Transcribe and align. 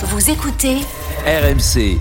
Vous 0.00 0.30
écoutez 0.30 0.76
RMC 1.26 1.98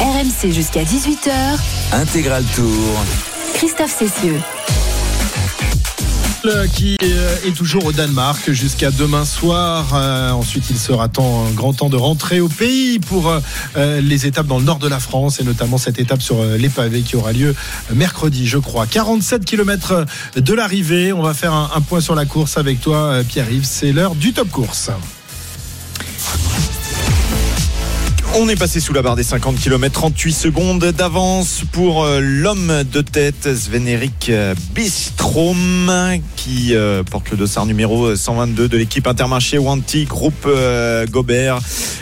RMC 0.00 0.52
jusqu'à 0.52 0.84
18h. 0.84 1.30
Intégral 1.92 2.44
Tour. 2.54 3.02
Christophe 3.54 3.90
Cessieux. 3.98 4.40
qui 6.74 6.96
euh, 7.02 7.36
est 7.46 7.56
toujours 7.56 7.84
au 7.86 7.92
Danemark 7.92 8.52
jusqu'à 8.52 8.92
demain 8.92 9.24
soir. 9.24 9.86
Euh, 9.94 10.30
ensuite, 10.30 10.70
il 10.70 10.78
sera 10.78 11.08
temps, 11.08 11.46
un 11.46 11.50
grand 11.50 11.72
temps 11.72 11.88
de 11.88 11.96
rentrer 11.96 12.38
au 12.40 12.48
pays 12.48 13.00
pour 13.00 13.28
euh, 13.76 14.00
les 14.00 14.26
étapes 14.26 14.46
dans 14.46 14.58
le 14.58 14.64
nord 14.64 14.78
de 14.78 14.88
la 14.88 15.00
France 15.00 15.40
et 15.40 15.44
notamment 15.44 15.78
cette 15.78 15.98
étape 15.98 16.22
sur 16.22 16.40
euh, 16.42 16.56
les 16.58 16.68
pavés 16.68 17.02
qui 17.02 17.16
aura 17.16 17.32
lieu 17.32 17.56
mercredi, 17.92 18.46
je 18.46 18.58
crois. 18.58 18.86
47 18.86 19.44
km 19.44 20.06
de 20.36 20.54
l'arrivée. 20.54 21.12
On 21.12 21.22
va 21.22 21.34
faire 21.34 21.52
un, 21.54 21.70
un 21.74 21.80
point 21.80 22.00
sur 22.00 22.14
la 22.14 22.24
course 22.24 22.56
avec 22.56 22.80
toi, 22.80 22.96
euh, 22.98 23.24
Pierre-Yves. 23.24 23.64
C'est 23.66 23.90
l'heure 23.90 24.14
du 24.14 24.32
top 24.32 24.48
course. 24.50 24.90
On 28.34 28.48
est 28.48 28.56
passé 28.56 28.80
sous 28.80 28.94
la 28.94 29.02
barre 29.02 29.14
des 29.14 29.24
50 29.24 29.56
km, 29.56 29.92
38 29.92 30.32
secondes 30.32 30.84
d'avance 30.86 31.64
pour 31.70 32.02
euh, 32.02 32.18
l'homme 32.22 32.82
de 32.90 33.02
tête, 33.02 33.54
Sven-Erik 33.54 34.32
Bistrom, 34.74 36.18
qui 36.36 36.74
euh, 36.74 37.02
porte 37.02 37.30
le 37.30 37.36
dossard 37.36 37.66
numéro 37.66 38.16
122 38.16 38.68
de 38.68 38.78
l'équipe 38.78 39.06
Intermarché 39.06 39.58
Wanty, 39.58 40.06
groupe 40.06 40.46
euh, 40.46 41.06
Gobert. 41.06 41.60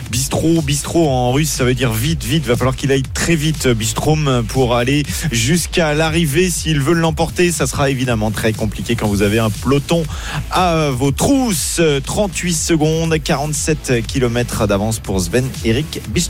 Bistro, 0.09 0.61
bistro 0.61 1.07
en 1.07 1.31
russe, 1.31 1.49
ça 1.49 1.63
veut 1.63 1.73
dire 1.73 1.93
vite, 1.93 2.23
vite. 2.23 2.45
Va 2.45 2.57
falloir 2.57 2.75
qu'il 2.75 2.91
aille 2.91 3.03
très 3.03 3.35
vite, 3.35 3.67
Bistrom, 3.69 4.43
pour 4.49 4.75
aller 4.75 5.03
jusqu'à 5.31 5.93
l'arrivée. 5.93 6.49
S'il 6.49 6.81
veut 6.81 6.93
l'emporter, 6.93 7.49
ça 7.51 7.65
sera 7.65 7.89
évidemment 7.89 8.29
très 8.29 8.51
compliqué 8.51 8.97
quand 8.97 9.07
vous 9.07 9.21
avez 9.21 9.39
un 9.39 9.49
peloton 9.49 10.03
à 10.51 10.89
vos 10.89 11.11
trousses. 11.11 11.79
38 12.05 12.53
secondes, 12.53 13.15
47 13.23 14.05
km 14.05 14.67
d'avance 14.67 14.99
pour 14.99 15.21
Sven-Erik 15.21 16.01
Bistrom. 16.09 16.20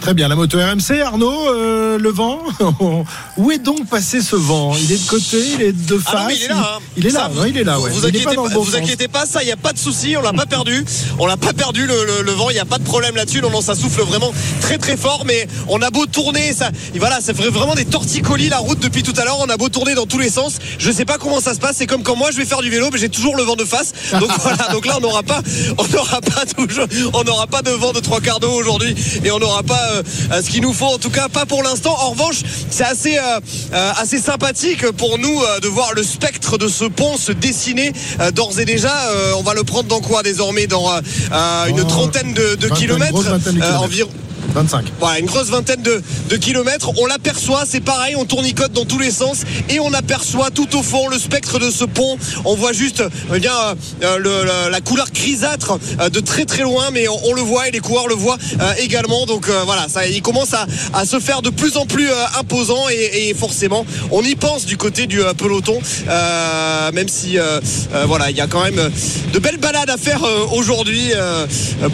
Très 0.00 0.14
bien, 0.14 0.28
la 0.28 0.36
moto 0.36 0.58
RMC, 0.58 1.00
Arnaud, 1.02 1.48
euh, 1.48 1.98
le 1.98 2.10
vent. 2.10 2.38
Où 3.36 3.50
est 3.50 3.58
donc 3.58 3.88
passé 3.88 4.20
ce 4.22 4.36
vent? 4.36 4.74
Il 4.76 4.92
est 4.92 5.02
de 5.04 5.08
côté, 5.08 5.38
il 5.54 5.62
est 5.62 5.72
de 5.72 5.98
face. 5.98 6.14
Ah 6.16 6.22
non, 6.22 6.26
mais 6.28 6.36
il 6.36 6.42
est 6.44 6.48
là. 6.48 6.56
hein. 6.76 6.78
Il 6.96 7.06
est 7.06 7.10
Ça, 7.10 7.18
là, 7.18 7.30
non, 7.34 7.44
il 7.44 7.56
est 7.58 7.64
là. 7.64 7.76
Vous, 7.76 7.84
ouais. 7.84 7.90
vous 7.90 8.06
inquiétez 8.06 8.24
pas 8.24 8.34
vous 8.34 8.76
inquiétez 8.76 9.08
ça, 9.26 9.42
il 9.42 9.46
n'y 9.46 9.52
a 9.52 9.56
pas 9.56 9.72
de 9.72 9.78
souci, 9.78 10.16
on 10.16 10.22
l'a 10.22 10.32
pas 10.32 10.46
perdu. 10.46 10.84
On 11.18 11.26
l'a 11.26 11.36
pas 11.36 11.52
perdu 11.52 11.86
le, 11.86 11.94
le- 12.04 12.22
le 12.22 12.32
vent, 12.32 12.50
il 12.50 12.54
n'y 12.54 12.58
a 12.60 12.64
pas 12.64 12.78
de 12.78 12.84
problème 12.84 13.16
là-dessus. 13.16 13.40
Non, 13.40 13.50
non, 13.50 13.60
ça 13.60 13.74
souffle 13.74 14.02
vraiment 14.02 14.32
très 14.60 14.78
très 14.78 14.96
fort, 14.96 15.24
mais 15.26 15.46
on 15.68 15.80
a 15.82 15.90
beau 15.90 16.06
tourner, 16.06 16.52
ça, 16.52 16.70
et 16.94 16.98
voilà, 16.98 17.20
ça 17.20 17.34
ferait 17.34 17.50
vraiment 17.50 17.74
des 17.74 17.84
torticolis 17.84 18.48
la 18.48 18.58
route 18.58 18.78
depuis 18.78 19.02
tout 19.02 19.14
à 19.16 19.24
l'heure. 19.24 19.38
On 19.40 19.48
a 19.50 19.56
beau 19.56 19.68
tourner 19.68 19.94
dans 19.94 20.06
tous 20.06 20.18
les 20.18 20.30
sens. 20.30 20.58
Je 20.78 20.90
sais 20.90 21.04
pas 21.04 21.18
comment 21.18 21.40
ça 21.40 21.54
se 21.54 21.58
passe. 21.58 21.76
C'est 21.78 21.86
comme 21.86 22.02
quand 22.02 22.16
moi 22.16 22.30
je 22.30 22.36
vais 22.36 22.44
faire 22.44 22.62
du 22.62 22.70
vélo, 22.70 22.88
mais 22.92 22.98
j'ai 22.98 23.08
toujours 23.08 23.36
le 23.36 23.42
vent 23.42 23.56
de 23.56 23.64
face. 23.64 23.92
Donc 24.20 24.30
voilà, 24.40 24.68
donc 24.72 24.86
là 24.86 24.94
on 24.98 25.00
n'aura 25.00 25.22
pas, 25.22 25.40
on 25.78 25.86
n'aura 25.88 26.20
pas 26.20 26.44
toujours, 26.46 26.86
on 27.14 27.24
n'aura 27.24 27.46
pas 27.46 27.62
de 27.62 27.70
vent 27.70 27.92
de 27.92 28.00
trois 28.00 28.20
quarts 28.20 28.40
d'eau 28.40 28.52
aujourd'hui, 28.52 28.94
et 29.24 29.30
on 29.30 29.38
n'aura 29.38 29.62
pas 29.62 29.80
euh, 29.92 30.02
euh, 30.32 30.42
ce 30.42 30.50
qu'il 30.50 30.62
nous 30.62 30.72
faut. 30.72 30.86
En 30.86 30.98
tout 30.98 31.10
cas, 31.10 31.28
pas 31.28 31.46
pour 31.46 31.62
l'instant. 31.62 31.96
En 31.98 32.10
revanche, 32.10 32.36
c'est 32.70 32.84
assez, 32.84 33.16
euh, 33.18 33.92
assez 33.96 34.18
sympathique 34.18 34.90
pour 34.92 35.18
nous 35.18 35.42
euh, 35.42 35.60
de 35.60 35.68
voir 35.68 35.92
le 35.94 36.02
spectre 36.02 36.58
de 36.58 36.68
ce 36.68 36.84
pont 36.84 37.16
se 37.16 37.32
dessiner 37.32 37.92
d'ores 38.34 38.58
et 38.58 38.64
déjà. 38.64 38.92
On 39.36 39.42
va 39.42 39.54
le 39.54 39.64
prendre 39.64 39.88
dans 39.88 40.00
quoi 40.00 40.22
désormais 40.22 40.66
Dans 40.66 41.00
une 41.68 41.86
trentaine 41.86 42.32
de, 42.34 42.68
kilomètres. 42.68 43.14
environ. 43.80 44.10
25. 44.56 44.86
Voilà, 45.00 45.18
une 45.18 45.26
grosse 45.26 45.48
vingtaine 45.48 45.82
de, 45.82 46.36
kilomètres. 46.38 46.90
On 46.98 47.06
l'aperçoit, 47.06 47.64
c'est 47.66 47.80
pareil, 47.80 48.16
on 48.16 48.24
tournicote 48.24 48.72
dans 48.72 48.86
tous 48.86 48.98
les 48.98 49.10
sens 49.10 49.42
et 49.68 49.80
on 49.80 49.92
aperçoit 49.92 50.50
tout 50.50 50.76
au 50.76 50.82
fond 50.82 51.08
le 51.08 51.18
spectre 51.18 51.58
de 51.58 51.70
ce 51.70 51.84
pont. 51.84 52.16
On 52.46 52.54
voit 52.54 52.72
juste 52.72 53.02
eh 53.34 53.38
bien, 53.38 53.52
euh, 54.02 54.70
la 54.70 54.80
couleur 54.80 55.10
grisâtre 55.12 55.78
euh, 56.00 56.08
de 56.08 56.20
très 56.20 56.46
très 56.46 56.62
loin, 56.62 56.90
mais 56.90 57.06
on, 57.08 57.34
le 57.34 57.42
voit 57.42 57.68
et 57.68 57.70
les 57.70 57.80
coureurs 57.80 58.08
le 58.08 58.14
voient 58.14 58.38
euh, 58.60 58.72
également. 58.78 59.26
Donc 59.26 59.46
voilà, 59.66 59.88
ça, 59.88 60.06
il 60.06 60.22
commence 60.22 60.54
à, 60.54 61.04
se 61.04 61.20
faire 61.20 61.42
de 61.42 61.50
plus 61.50 61.76
en 61.76 61.84
plus 61.84 62.08
imposant 62.38 62.88
et, 62.88 63.34
forcément, 63.34 63.84
on 64.10 64.22
y 64.22 64.34
pense 64.34 64.64
du 64.64 64.76
côté 64.78 65.06
du 65.06 65.20
peloton, 65.36 65.78
même 66.94 67.08
si 67.08 67.36
voilà, 68.06 68.30
il 68.30 68.36
y 68.36 68.40
a 68.40 68.46
quand 68.46 68.64
même 68.64 68.90
de 69.32 69.38
belles 69.38 69.58
balades 69.58 69.90
à 69.90 69.98
faire 69.98 70.22
aujourd'hui 70.52 71.12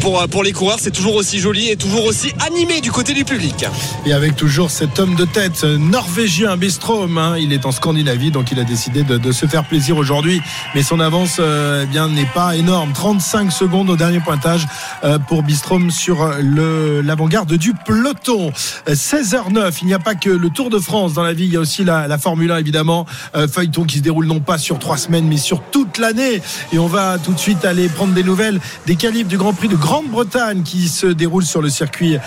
pour, 0.00 0.26
pour 0.28 0.44
les 0.44 0.52
coureurs. 0.52 0.78
C'est 0.80 0.92
toujours 0.92 1.16
aussi 1.16 1.40
joli 1.40 1.68
et 1.68 1.76
toujours 1.76 2.04
aussi 2.04 2.32
animé 2.46 2.51
du 2.82 2.92
côté 2.92 3.14
du 3.14 3.24
public. 3.24 3.64
Et 4.04 4.12
avec 4.12 4.36
toujours 4.36 4.70
cet 4.70 4.98
homme 4.98 5.14
de 5.14 5.24
tête 5.24 5.64
euh, 5.64 5.78
norvégien, 5.78 6.56
Bistrom. 6.56 7.16
hein. 7.16 7.36
il 7.38 7.52
est 7.52 7.64
en 7.64 7.72
Scandinavie, 7.72 8.30
donc 8.30 8.52
il 8.52 8.60
a 8.60 8.64
décidé 8.64 9.02
de, 9.04 9.32
se 9.32 9.46
faire 9.46 9.64
plaisir 9.64 9.96
aujourd'hui. 9.96 10.40
Mais 10.74 10.82
son 10.82 11.00
avance 11.00 11.36
euh, 11.40 11.82
eh 11.84 11.86
bien 11.86 12.08
n'est 12.08 12.26
pas 12.26 12.54
énorme. 12.56 12.92
35 12.92 13.50
secondes 13.50 13.88
au 13.90 13.96
dernier 13.96 14.20
pointage 14.20 14.66
euh, 15.02 15.18
pour 15.18 15.42
Bistrom 15.42 15.90
sur 15.90 16.22
euh, 16.22 16.38
le- 16.40 17.00
l'avant-garde 17.00 17.52
du 17.54 17.72
peloton. 17.72 18.52
Euh, 18.88 18.94
16h09, 18.94 19.78
il 19.82 19.86
n'y 19.88 19.94
a 19.94 19.98
pas 19.98 20.14
que 20.14 20.30
le 20.30 20.50
Tour 20.50 20.68
de 20.70 20.78
France 20.78 21.14
dans 21.14 21.22
la 21.22 21.32
vie, 21.32 21.44
il 21.46 21.52
y 21.54 21.56
a 21.56 21.60
aussi 21.60 21.84
la, 21.84 22.06
la 22.06 22.18
Formule 22.18 22.50
1 22.52 22.58
évidemment. 22.58 23.06
Euh, 23.34 23.48
feuilleton 23.48 23.84
qui 23.84 23.98
se 23.98 24.02
déroule 24.02 24.26
non 24.26 24.40
pas 24.40 24.58
sur 24.58 24.78
trois 24.78 24.98
semaines, 24.98 25.26
mais 25.26 25.38
sur 25.38 25.62
toute 25.70 25.96
l'année. 25.98 26.42
Et 26.72 26.78
on 26.78 26.86
va 26.86 27.16
tout 27.18 27.32
de 27.32 27.38
suite 27.38 27.64
aller 27.64 27.88
prendre 27.88 28.12
des 28.12 28.22
nouvelles 28.24 28.60
des 28.86 28.96
qualifs 28.96 29.26
du 29.26 29.38
Grand 29.38 29.52
Prix 29.54 29.68
de 29.68 29.76
Grande-Bretagne 29.76 30.62
qui 30.62 30.88
se 30.88 31.06
déroule 31.06 31.44
sur 31.44 31.62
le 31.62 31.70
circuit 31.70 32.16
euh, 32.16 32.18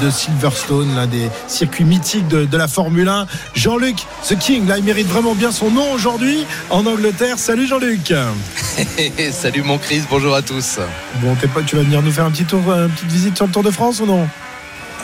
de 0.00 0.10
Silverstone, 0.10 0.94
l'un 0.94 1.06
des 1.06 1.28
circuits 1.46 1.84
mythiques 1.84 2.28
de, 2.28 2.44
de 2.44 2.56
la 2.56 2.68
Formule 2.68 3.08
1. 3.08 3.26
Jean-Luc 3.54 3.96
The 4.28 4.38
King, 4.38 4.66
là, 4.66 4.78
il 4.78 4.84
mérite 4.84 5.06
vraiment 5.06 5.34
bien 5.34 5.52
son 5.52 5.70
nom 5.70 5.92
aujourd'hui 5.92 6.46
en 6.70 6.86
Angleterre. 6.86 7.38
Salut 7.38 7.66
Jean-Luc. 7.66 8.12
Salut 9.32 9.62
mon 9.62 9.78
Chris, 9.78 10.02
bonjour 10.10 10.34
à 10.34 10.42
tous. 10.42 10.78
Bon, 11.20 11.34
t'es 11.34 11.48
pas, 11.48 11.62
tu 11.62 11.76
vas 11.76 11.82
venir 11.82 12.02
nous 12.02 12.12
faire 12.12 12.24
un 12.24 12.30
petit 12.30 12.44
tour, 12.44 12.62
une 12.72 12.90
petite 12.90 13.12
visite 13.12 13.36
sur 13.36 13.46
le 13.46 13.52
Tour 13.52 13.62
de 13.62 13.70
France 13.70 14.00
ou 14.00 14.06
non? 14.06 14.28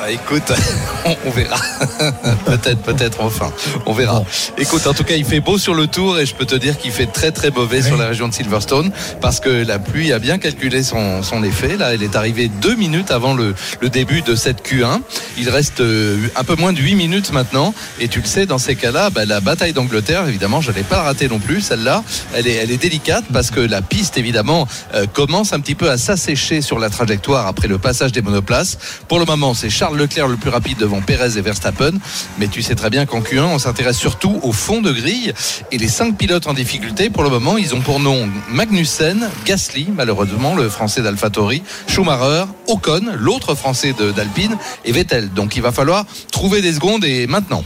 Ah, 0.03 0.11
écoute, 0.11 0.51
on, 1.05 1.15
on 1.27 1.31
verra. 1.31 1.57
peut-être, 2.47 2.81
peut-être 2.81 3.21
enfin. 3.21 3.53
On 3.85 3.93
verra. 3.93 4.25
Écoute, 4.57 4.87
en 4.87 4.95
tout 4.95 5.05
cas, 5.05 5.15
il 5.15 5.27
fait 5.27 5.41
beau 5.41 5.59
sur 5.59 5.75
le 5.75 5.89
tour 5.89 6.19
et 6.19 6.25
je 6.25 6.35
peux 6.35 6.47
te 6.47 6.55
dire 6.55 6.79
qu'il 6.79 6.91
fait 6.91 7.05
très 7.05 7.33
très 7.33 7.51
mauvais 7.51 7.83
sur 7.83 7.99
la 7.99 8.07
région 8.07 8.27
de 8.27 8.33
Silverstone 8.33 8.93
parce 9.21 9.41
que 9.41 9.51
la 9.51 9.79
pluie 9.79 10.11
a 10.15 10.19
bien 10.19 10.39
calculé 10.39 10.83
son, 10.83 11.23
son 11.23 11.45
effet. 11.45 11.77
Là, 11.77 11.93
elle 11.93 12.03
est 12.03 12.17
arrivée 12.17 12.49
deux 12.49 12.77
minutes 12.77 13.11
avant 13.11 13.35
le, 13.35 13.55
le 13.83 13.91
début 13.91 14.23
de 14.23 14.35
cette 14.35 14.67
Q1. 14.67 15.03
Il 15.37 15.51
reste 15.51 15.81
euh, 15.81 16.17
un 16.35 16.45
peu 16.45 16.57
moins 16.57 16.73
de 16.73 16.79
8 16.81 16.95
minutes 16.95 17.33
maintenant. 17.33 17.75
Et 18.01 18.09
tu 18.09 18.21
le 18.21 18.27
sais, 18.27 18.47
dans 18.47 18.59
ces 18.59 18.77
cas-là, 18.77 19.11
bah, 19.11 19.27
la 19.27 19.41
bataille 19.41 19.75
d'Angleterre, 19.75 20.27
évidemment, 20.27 20.63
je 20.63 20.71
n'allais 20.71 20.83
pas 20.83 20.97
la 20.97 21.03
rater 21.03 21.29
non 21.29 21.41
plus. 21.41 21.61
Celle-là, 21.61 22.03
elle 22.35 22.47
est, 22.47 22.55
elle 22.55 22.71
est 22.71 22.79
délicate 22.79 23.25
parce 23.35 23.51
que 23.51 23.61
la 23.61 23.83
piste, 23.83 24.17
évidemment, 24.17 24.67
euh, 24.95 25.05
commence 25.13 25.53
un 25.53 25.61
petit 25.61 25.75
peu 25.75 25.91
à 25.91 25.99
s'assécher 25.99 26.63
sur 26.63 26.79
la 26.79 26.89
trajectoire 26.89 27.47
après 27.47 27.69
le 27.69 27.77
passage 27.77 28.13
des 28.13 28.23
monoplaces. 28.23 28.79
Pour 29.07 29.19
le 29.19 29.27
moment, 29.27 29.53
c'est 29.53 29.69
Charles 29.69 29.90
Leclerc 29.95 30.29
le 30.29 30.37
plus 30.37 30.51
rapide 30.51 30.79
devant 30.79 31.01
Pérez 31.01 31.39
et 31.39 31.41
Verstappen. 31.41 31.93
Mais 32.39 32.49
tu 32.49 32.63
sais 32.63 32.75
très 32.75 32.91
bien 32.91 33.07
qu'en 33.07 33.21
Q1, 33.21 33.43
on 33.43 33.59
s'intéresse 33.59 33.99
surtout 33.99 34.39
au 34.43 34.53
fond 34.53 34.81
de 34.81 34.93
grille. 34.93 35.33
Et 35.73 35.79
les 35.79 35.89
cinq 35.89 36.17
pilotes 36.17 36.47
en 36.47 36.55
difficulté, 36.55 37.11
pour 37.11 37.23
le 37.23 37.31
moment, 37.31 37.57
ils 37.57 37.75
ont 37.75 37.81
pour 37.81 38.01
nom 38.01 38.29
Magnussen, 38.51 39.29
Gasly, 39.45 39.89
malheureusement, 39.95 40.55
le 40.55 40.69
français 40.69 41.03
d'AlphaTauri, 41.03 41.63
Schumacher, 41.87 42.45
Ocon, 42.69 43.03
l'autre 43.19 43.55
français 43.55 43.95
d'Alpine, 44.15 44.57
et 44.85 44.93
Vettel. 44.93 45.33
Donc 45.33 45.57
il 45.57 45.63
va 45.63 45.73
falloir 45.73 46.05
trouver 46.31 46.63
des 46.63 46.73
secondes 46.73 47.05
et 47.05 47.27
maintenant. 47.27 47.65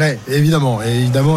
Ouais, 0.00 0.18
évidemment, 0.28 0.80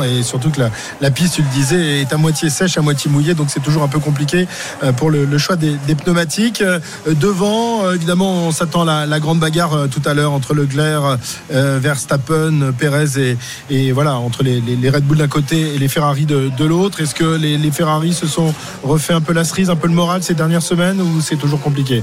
et 0.04 0.24
surtout 0.24 0.50
que 0.50 0.62
la, 1.02 1.12
piste, 1.12 1.36
tu 1.36 1.42
le 1.42 1.50
disais, 1.50 2.00
est 2.02 2.14
à 2.14 2.18
moitié 2.18 2.50
sèche, 2.50 2.78
à 2.78 2.82
moitié 2.82 3.12
mouillée, 3.12 3.34
donc 3.34 3.48
c'est 3.50 3.60
toujours 3.62 3.84
un 3.84 3.90
peu 3.90 4.00
compliqué 4.00 4.48
euh, 4.84 4.94
pour 4.94 5.12
le, 5.12 5.26
le 5.26 5.38
choix 5.38 5.58
des, 5.58 5.76
pneumatiques. 5.96 6.62
Euh, 6.62 6.80
devant, 7.08 7.84
euh, 7.84 7.96
évidemment, 7.96 8.48
on 8.48 8.52
s'attend 8.52 8.88
à 8.88 9.06
la, 9.06 9.20
grande 9.20 9.40
bagarre 9.40 9.90
tout 9.92 10.02
à 10.06 10.14
l'heure 10.14 10.32
entre 10.32 10.54
Leclerc, 10.54 11.18
euh, 11.52 11.78
Verstappen, 11.82 12.72
Pérez 12.78 13.36
et, 13.70 13.92
voilà 13.92 14.16
entre 14.16 14.44
les, 14.44 14.62
les- 14.62 14.78
les 14.78 14.90
Red 14.90 15.04
Bull 15.04 15.18
d'un 15.18 15.28
côté 15.28 15.76
et 15.76 15.78
les 15.78 15.90
Ferrari 15.90 16.26
de, 16.26 16.50
de 16.58 16.66
l'autre. 16.66 17.02
Est-ce 17.02 17.16
que 17.16 17.36
les, 17.36 17.58
les 17.58 17.72
Ferrari 17.72 18.14
se 18.14 18.28
sont 18.28 18.54
refait 18.84 19.14
un 19.14 19.22
peu 19.22 19.34
la 19.34 19.44
cerise, 19.44 19.70
un 19.70 19.76
peu 19.76 19.88
le 19.90 19.94
moral 19.94 20.24
ces 20.24 20.36
dernières 20.36 20.62
semaines, 20.64 21.02
ou 21.02 21.20
c'est 21.20 21.36
toujours 21.36 21.60
compliqué? 21.60 22.02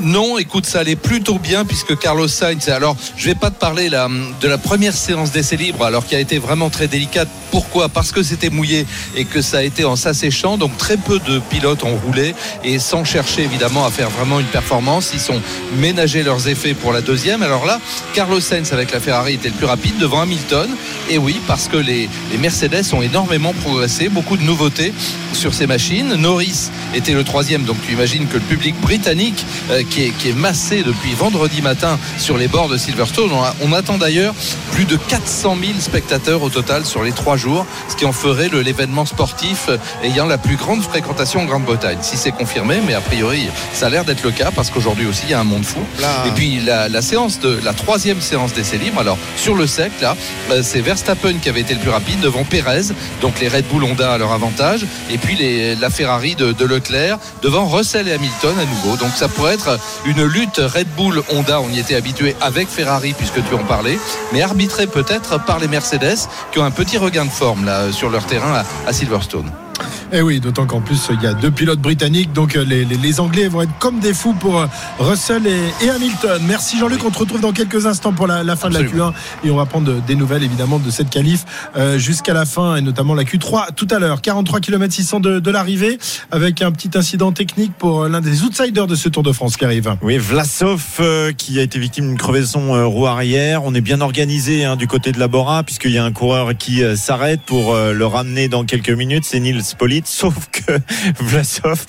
Non, 0.00 0.38
écoute, 0.38 0.66
ça 0.66 0.80
allait 0.80 0.96
plutôt 0.96 1.38
bien 1.38 1.64
puisque 1.64 1.96
Carlos 1.96 2.26
Sainz. 2.26 2.68
Alors, 2.68 2.96
je 3.16 3.26
vais 3.26 3.36
pas 3.36 3.50
te 3.50 3.58
parler 3.58 3.88
de 3.88 4.48
la 4.48 4.58
première 4.58 4.94
séance 4.94 5.30
d'essai 5.30 5.56
libre, 5.56 5.84
alors 5.84 6.04
qui 6.04 6.16
a 6.16 6.20
été 6.20 6.38
vraiment 6.38 6.68
très 6.68 6.88
délicate. 6.88 7.28
Pourquoi? 7.52 7.88
Parce 7.88 8.10
que 8.10 8.24
c'était 8.24 8.50
mouillé 8.50 8.86
et 9.16 9.24
que 9.24 9.40
ça 9.40 9.58
a 9.58 9.62
été 9.62 9.84
en 9.84 9.94
s'asséchant. 9.94 10.58
Donc, 10.58 10.76
très 10.78 10.96
peu 10.96 11.20
de 11.20 11.38
pilotes 11.38 11.84
ont 11.84 11.96
roulé 11.96 12.34
et 12.64 12.80
sans 12.80 13.04
chercher 13.04 13.42
évidemment 13.42 13.86
à 13.86 13.90
faire 13.90 14.10
vraiment 14.10 14.40
une 14.40 14.46
performance. 14.46 15.12
Ils 15.14 15.20
sont 15.20 15.40
ménagés 15.76 16.24
leurs 16.24 16.48
effets 16.48 16.74
pour 16.74 16.92
la 16.92 17.00
deuxième. 17.00 17.44
Alors 17.44 17.64
là, 17.64 17.80
Carlos 18.14 18.40
Sainz 18.40 18.72
avec 18.72 18.90
la 18.90 18.98
Ferrari 18.98 19.34
était 19.34 19.50
le 19.50 19.54
plus 19.54 19.66
rapide 19.66 19.96
devant 19.98 20.20
Hamilton. 20.20 20.70
Et 21.08 21.18
oui, 21.18 21.40
parce 21.46 21.68
que 21.68 21.76
les, 21.76 22.08
les 22.32 22.38
Mercedes 22.38 22.92
ont 22.92 23.02
énormément 23.02 23.52
progressé, 23.52 24.08
beaucoup 24.08 24.36
de 24.36 24.42
nouveautés 24.42 24.92
sur 25.34 25.54
ces 25.54 25.68
machines. 25.68 26.14
Norris 26.14 26.70
était 26.94 27.12
le 27.12 27.22
troisième, 27.22 27.62
donc 27.62 27.76
tu 27.86 27.92
imagines 27.92 28.26
que 28.26 28.34
le 28.34 28.40
public 28.40 28.74
britannique 28.80 29.44
euh, 29.70 29.82
qui, 29.84 30.04
est, 30.04 30.10
qui 30.10 30.30
est 30.30 30.32
massé 30.36 30.82
depuis 30.82 31.14
vendredi 31.14 31.62
matin 31.62 31.98
sur 32.18 32.36
les 32.38 32.48
bords 32.48 32.68
de 32.68 32.76
Silverstone. 32.76 33.30
On, 33.32 33.42
a- 33.42 33.54
on 33.62 33.72
attend 33.72 33.98
d'ailleurs 33.98 34.34
plus 34.72 34.84
de 34.84 34.96
400 34.96 35.56
000 35.60 35.72
spectateurs 35.80 36.42
au 36.42 36.48
total 36.50 36.84
sur 36.84 37.02
les 37.02 37.12
trois 37.12 37.36
jours, 37.36 37.66
ce 37.88 37.96
qui 37.96 38.04
en 38.04 38.12
ferait 38.12 38.48
l'événement 38.48 39.06
sportif 39.06 39.68
ayant 40.02 40.26
la 40.26 40.38
plus 40.38 40.56
grande 40.56 40.82
fréquentation 40.82 41.40
en 41.40 41.44
Grande-Bretagne. 41.44 41.98
Si 42.02 42.16
c'est 42.16 42.32
confirmé, 42.32 42.80
mais 42.86 42.94
a 42.94 43.00
priori 43.00 43.48
ça 43.72 43.86
a 43.86 43.90
l'air 43.90 44.04
d'être 44.04 44.22
le 44.22 44.30
cas 44.30 44.50
parce 44.50 44.70
qu'aujourd'hui 44.70 45.06
aussi 45.06 45.22
il 45.24 45.30
y 45.30 45.34
a 45.34 45.40
un 45.40 45.44
monde 45.44 45.64
fou. 45.64 45.80
Là. 46.00 46.24
Et 46.26 46.30
puis 46.32 46.60
la, 46.60 46.88
la 46.88 47.02
séance 47.02 47.40
de 47.40 47.60
la 47.64 47.72
troisième 47.72 48.20
séance 48.20 48.52
d'essai 48.52 48.78
libre. 48.78 49.00
Alors 49.00 49.18
sur 49.36 49.54
le 49.54 49.66
sec 49.66 49.92
là, 50.00 50.16
euh, 50.50 50.62
c'est 50.62 50.80
Verstappen 50.80 51.34
qui 51.40 51.48
avait 51.48 51.60
été 51.60 51.74
le 51.74 51.80
plus 51.80 51.90
rapide 51.90 52.20
devant 52.20 52.44
Perez. 52.44 52.82
Donc 53.20 53.40
les 53.40 53.48
Red 53.48 53.66
Bull 53.68 53.84
Honda 53.84 54.12
à 54.12 54.18
leur 54.18 54.32
avantage. 54.32 54.84
Et 55.10 55.18
puis 55.18 55.36
les- 55.36 55.76
la 55.76 55.90
Ferrari 55.90 56.34
de, 56.34 56.52
de 56.52 56.64
Leclerc 56.64 57.18
devant 57.42 57.66
Russell 57.66 58.08
et 58.08 58.12
Hamilton 58.12 58.54
à 58.60 58.64
nouveau. 58.64 58.96
Donc 58.96 59.10
ça 59.16 59.28
pourrait 59.28 59.54
être 59.54 59.73
une 60.04 60.24
lutte 60.24 60.58
Red 60.58 60.88
Bull 60.96 61.22
Honda. 61.30 61.60
On 61.60 61.68
y 61.68 61.78
était 61.78 61.94
habitué 61.94 62.36
avec 62.40 62.68
Ferrari 62.68 63.14
puisque 63.16 63.46
tu 63.46 63.54
en 63.54 63.64
parlais, 63.64 63.98
mais 64.32 64.42
arbitré 64.42 64.86
peut-être 64.86 65.44
par 65.44 65.58
les 65.58 65.68
Mercedes 65.68 66.28
qui 66.52 66.58
ont 66.58 66.64
un 66.64 66.70
petit 66.70 66.98
regain 66.98 67.24
de 67.24 67.30
forme 67.30 67.64
là 67.64 67.92
sur 67.92 68.10
leur 68.10 68.26
terrain 68.26 68.62
à 68.86 68.92
Silverstone. 68.92 69.63
Et 70.12 70.20
oui, 70.22 70.40
d'autant 70.40 70.66
qu'en 70.66 70.80
plus, 70.80 71.08
il 71.10 71.22
y 71.22 71.26
a 71.26 71.34
deux 71.34 71.50
pilotes 71.50 71.80
britanniques, 71.80 72.32
donc 72.32 72.56
euh, 72.56 72.64
les, 72.64 72.84
les- 72.84 72.96
les 72.96 73.20
Anglais 73.20 73.48
vont 73.48 73.62
être 73.62 73.76
comme 73.78 73.98
des 74.00 74.14
fous 74.14 74.32
pour 74.34 74.60
euh, 74.60 74.66
Russell 74.98 75.46
et, 75.46 75.84
et 75.84 75.90
Hamilton. 75.90 76.42
Merci 76.46 76.78
Jean-Luc, 76.78 77.04
on 77.04 77.10
te 77.10 77.18
retrouve 77.18 77.40
dans 77.40 77.52
quelques 77.52 77.86
instants 77.86 78.12
pour 78.12 78.26
la, 78.26 78.42
la 78.42 78.56
fin 78.56 78.68
de 78.68 78.74
la 78.74 78.80
Absolument. 78.80 79.10
Q1 79.10 79.46
et 79.48 79.50
on 79.50 79.56
va 79.56 79.66
prendre 79.66 79.86
de- 79.92 80.00
des 80.00 80.14
nouvelles 80.14 80.42
évidemment 80.44 80.78
de 80.78 80.90
cette 80.90 81.10
qualif 81.10 81.44
euh, 81.76 81.98
jusqu'à 81.98 82.32
la 82.32 82.44
fin 82.46 82.76
et 82.76 82.80
notamment 82.80 83.14
la 83.14 83.24
Q3 83.24 83.74
tout 83.74 83.88
à 83.90 83.98
l'heure. 83.98 84.20
43 84.22 84.60
km 84.60 84.92
600 84.94 85.20
de, 85.20 85.38
de 85.40 85.50
l'arrivée 85.50 85.98
avec 86.30 86.62
un 86.62 86.70
petit 86.72 86.90
incident 86.96 87.32
technique 87.32 87.72
pour 87.78 88.02
euh, 88.04 88.08
l'un 88.08 88.20
des 88.20 88.42
outsiders 88.42 88.86
de 88.86 88.94
ce 88.94 89.08
Tour 89.08 89.22
de 89.22 89.32
France 89.32 89.56
qui 89.56 89.64
arrive. 89.64 89.96
Oui, 90.02 90.16
Vlasov 90.18 90.82
euh, 91.00 91.32
qui 91.32 91.58
a 91.58 91.62
été 91.62 91.78
victime 91.78 92.08
d'une 92.08 92.18
crevaison 92.18 92.74
euh, 92.74 92.86
roue 92.86 93.06
arrière. 93.06 93.62
On 93.64 93.74
est 93.74 93.80
bien 93.80 94.00
organisé 94.00 94.64
hein, 94.64 94.76
du 94.76 94.86
côté 94.86 95.12
de 95.12 95.18
la 95.18 95.28
Bora 95.28 95.62
puisqu'il 95.62 95.92
y 95.92 95.98
a 95.98 96.04
un 96.04 96.12
coureur 96.12 96.56
qui 96.56 96.82
euh, 96.82 96.96
s'arrête 96.96 97.40
pour 97.44 97.74
euh, 97.74 97.92
le 97.92 98.06
ramener 98.06 98.48
dans 98.48 98.64
quelques 98.64 98.90
minutes. 98.90 99.24
C'est 99.26 99.40
Nils 99.40 99.73
Politz. 99.76 100.08
Sauf 100.10 100.34
que 100.50 100.78
Vlasov 101.20 101.84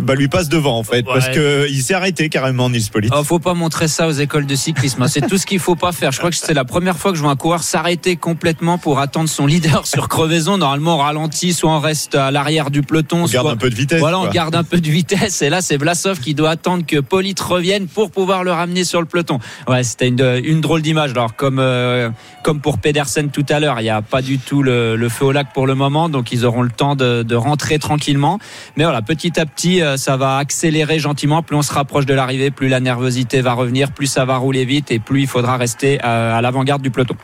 bah, 0.00 0.14
lui 0.14 0.28
passe 0.28 0.48
devant 0.48 0.78
en 0.78 0.82
fait 0.84 0.90
Ouais. 1.06 1.14
parce 1.14 1.28
que 1.30 1.66
il 1.70 1.82
s'est 1.82 1.94
arrêté 1.94 2.28
carrément 2.28 2.68
Nils 2.70 2.90
Politz. 2.92 3.12
Oh, 3.16 3.22
faut 3.24 3.38
pas 3.38 3.54
montrer 3.54 3.88
ça 3.88 4.06
aux 4.08 4.12
écoles 4.12 4.46
de 4.46 4.54
cyclisme. 4.54 5.02
hein. 5.02 5.08
C'est 5.08 5.26
tout 5.26 5.38
ce 5.38 5.46
qu'il 5.46 5.58
faut 5.58 5.76
pas 5.76 5.92
faire. 5.92 6.12
Je 6.12 6.18
crois 6.18 6.30
que 6.30 6.36
c'est 6.36 6.52
la 6.54 6.64
première 6.64 6.96
fois 6.98 7.10
que 7.12 7.16
je 7.16 7.22
vois 7.22 7.30
un 7.30 7.36
coureur 7.36 7.62
s'arrêter 7.62 8.16
complètement 8.16 8.76
pour 8.78 8.98
attendre 9.00 9.28
son 9.28 9.46
leader 9.46 9.86
sur 9.86 10.08
crevaison. 10.08 10.58
Normalement, 10.58 10.96
on 10.96 10.98
ralentit, 10.98 11.52
soit 11.52 11.70
on 11.70 11.80
reste 11.80 12.14
à 12.14 12.30
l'arrière 12.30 12.70
du 12.70 12.82
peloton, 12.82 13.22
On 13.24 13.26
garde 13.26 13.46
un 13.48 13.56
peu 13.56 13.70
de 13.70 13.74
vitesse. 13.74 14.00
voilà, 14.00 14.18
on 14.18 14.22
quoi. 14.24 14.30
garde 14.30 14.54
un 14.54 14.64
peu 14.64 14.80
de 14.80 14.90
vitesse. 14.90 15.42
Et 15.42 15.48
là, 15.48 15.62
c'est 15.62 15.76
Vlasov 15.76 16.20
qui 16.20 16.34
doit 16.34 16.50
attendre 16.50 16.84
que 16.86 16.98
Polit 17.00 17.34
revienne 17.40 17.86
pour 17.86 18.10
pouvoir 18.10 18.44
le 18.44 18.52
ramener 18.52 18.84
sur 18.84 19.00
le 19.00 19.06
peloton. 19.06 19.38
Ouais, 19.68 19.82
c'était 19.84 20.08
une, 20.08 20.40
une 20.44 20.60
drôle 20.60 20.82
d'image. 20.82 21.10
Alors, 21.12 21.34
comme, 21.36 21.58
euh, 21.58 22.10
comme 22.42 22.60
pour 22.60 22.78
Pedersen 22.78 23.30
tout 23.30 23.46
à 23.48 23.60
l'heure, 23.60 23.80
il 23.80 23.84
n'y 23.84 23.90
a 23.90 24.02
pas 24.02 24.22
du 24.22 24.38
tout 24.38 24.62
le, 24.62 24.96
le 24.96 25.08
feu 25.08 25.24
au 25.26 25.32
lac 25.32 25.52
pour 25.52 25.66
le 25.66 25.74
moment. 25.74 26.08
Donc, 26.08 26.32
ils 26.32 26.44
auront 26.44 26.62
le 26.62 26.70
temps 26.70 26.96
de, 26.96 27.19
de 27.22 27.36
rentrer 27.36 27.78
tranquillement. 27.78 28.38
Mais 28.76 28.84
voilà, 28.84 29.02
petit 29.02 29.38
à 29.38 29.46
petit, 29.46 29.82
euh, 29.82 29.96
ça 29.96 30.16
va 30.16 30.36
accélérer 30.36 30.98
gentiment. 30.98 31.42
Plus 31.42 31.56
on 31.56 31.62
se 31.62 31.72
rapproche 31.72 32.06
de 32.06 32.14
l'arrivée, 32.14 32.50
plus 32.50 32.68
la 32.68 32.80
nervosité 32.80 33.40
va 33.40 33.52
revenir, 33.52 33.92
plus 33.92 34.06
ça 34.06 34.24
va 34.24 34.36
rouler 34.36 34.64
vite 34.64 34.90
et 34.90 34.98
plus 34.98 35.22
il 35.22 35.26
faudra 35.26 35.56
rester 35.56 36.00
à, 36.00 36.36
à 36.36 36.40
l'avant-garde 36.40 36.82
du 36.82 36.90
peloton. 36.90 37.16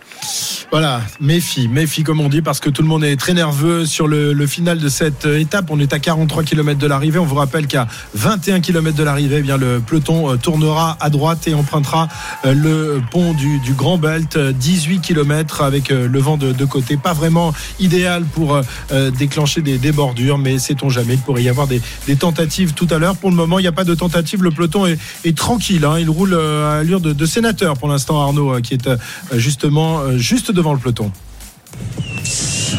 Voilà, 0.72 1.00
méfie, 1.20 1.68
méfie 1.68 2.02
comme 2.02 2.20
on 2.20 2.28
dit, 2.28 2.42
parce 2.42 2.58
que 2.60 2.70
tout 2.70 2.82
le 2.82 2.88
monde 2.88 3.04
est 3.04 3.16
très 3.16 3.34
nerveux 3.34 3.86
sur 3.86 4.08
le, 4.08 4.46
final 4.46 4.78
de 4.78 4.88
cette 4.88 5.26
euh, 5.26 5.40
étape. 5.40 5.66
On 5.70 5.80
est 5.80 5.92
à 5.92 5.98
43 5.98 6.42
km 6.42 6.78
de 6.78 6.86
l'arrivée. 6.86 7.18
On 7.18 7.24
vous 7.24 7.34
rappelle 7.34 7.66
qu'à 7.66 7.86
21 8.14 8.60
km 8.60 8.96
de 8.96 9.02
l'arrivée, 9.02 9.36
eh 9.38 9.42
bien 9.42 9.56
le 9.56 9.80
peloton 9.80 10.32
euh, 10.32 10.36
tournera 10.36 10.96
à 11.00 11.10
droite 11.10 11.46
et 11.48 11.54
empruntera 11.54 12.08
euh, 12.44 12.54
le 12.54 13.02
pont 13.10 13.32
du, 13.34 13.60
Grand 13.76 13.98
Belt, 13.98 14.36
euh, 14.36 14.52
18 14.52 15.00
km 15.00 15.62
avec 15.62 15.90
euh, 15.90 16.08
le 16.08 16.18
vent 16.18 16.36
de, 16.36 16.52
de 16.52 16.64
côté. 16.64 16.96
Pas 16.96 17.12
vraiment 17.12 17.52
idéal 17.78 18.24
pour 18.24 18.54
euh, 18.54 18.62
euh, 18.92 19.10
déclencher 19.10 19.62
des, 19.62 19.78
des 19.78 19.85
bordures, 19.92 20.38
mais 20.38 20.58
sait-on 20.58 20.88
jamais, 20.88 21.14
il 21.14 21.20
pourrait 21.20 21.42
y 21.42 21.48
avoir 21.48 21.66
des, 21.66 21.80
des 22.06 22.16
tentatives 22.16 22.72
tout 22.74 22.86
à 22.90 22.98
l'heure. 22.98 23.16
Pour 23.16 23.30
le 23.30 23.36
moment, 23.36 23.58
il 23.58 23.62
n'y 23.62 23.68
a 23.68 23.72
pas 23.72 23.84
de 23.84 23.94
tentative. 23.94 24.42
Le 24.42 24.50
peloton 24.50 24.86
est, 24.86 25.36
tranquille. 25.36 25.84
hein. 25.84 25.98
Il 25.98 26.10
roule 26.10 26.34
euh, 26.34 26.70
à 26.70 26.78
allure 26.80 27.00
de, 27.00 27.12
de 27.12 27.26
sénateur 27.26 27.76
pour 27.76 27.88
l'instant, 27.88 28.20
Arnaud, 28.20 28.54
euh, 28.54 28.60
qui 28.60 28.74
est 28.74 28.86
euh, 28.86 28.96
justement 29.34 30.16
juste 30.16 30.50
devant 30.50 30.72
le 30.72 30.78
peloton. 30.78 31.10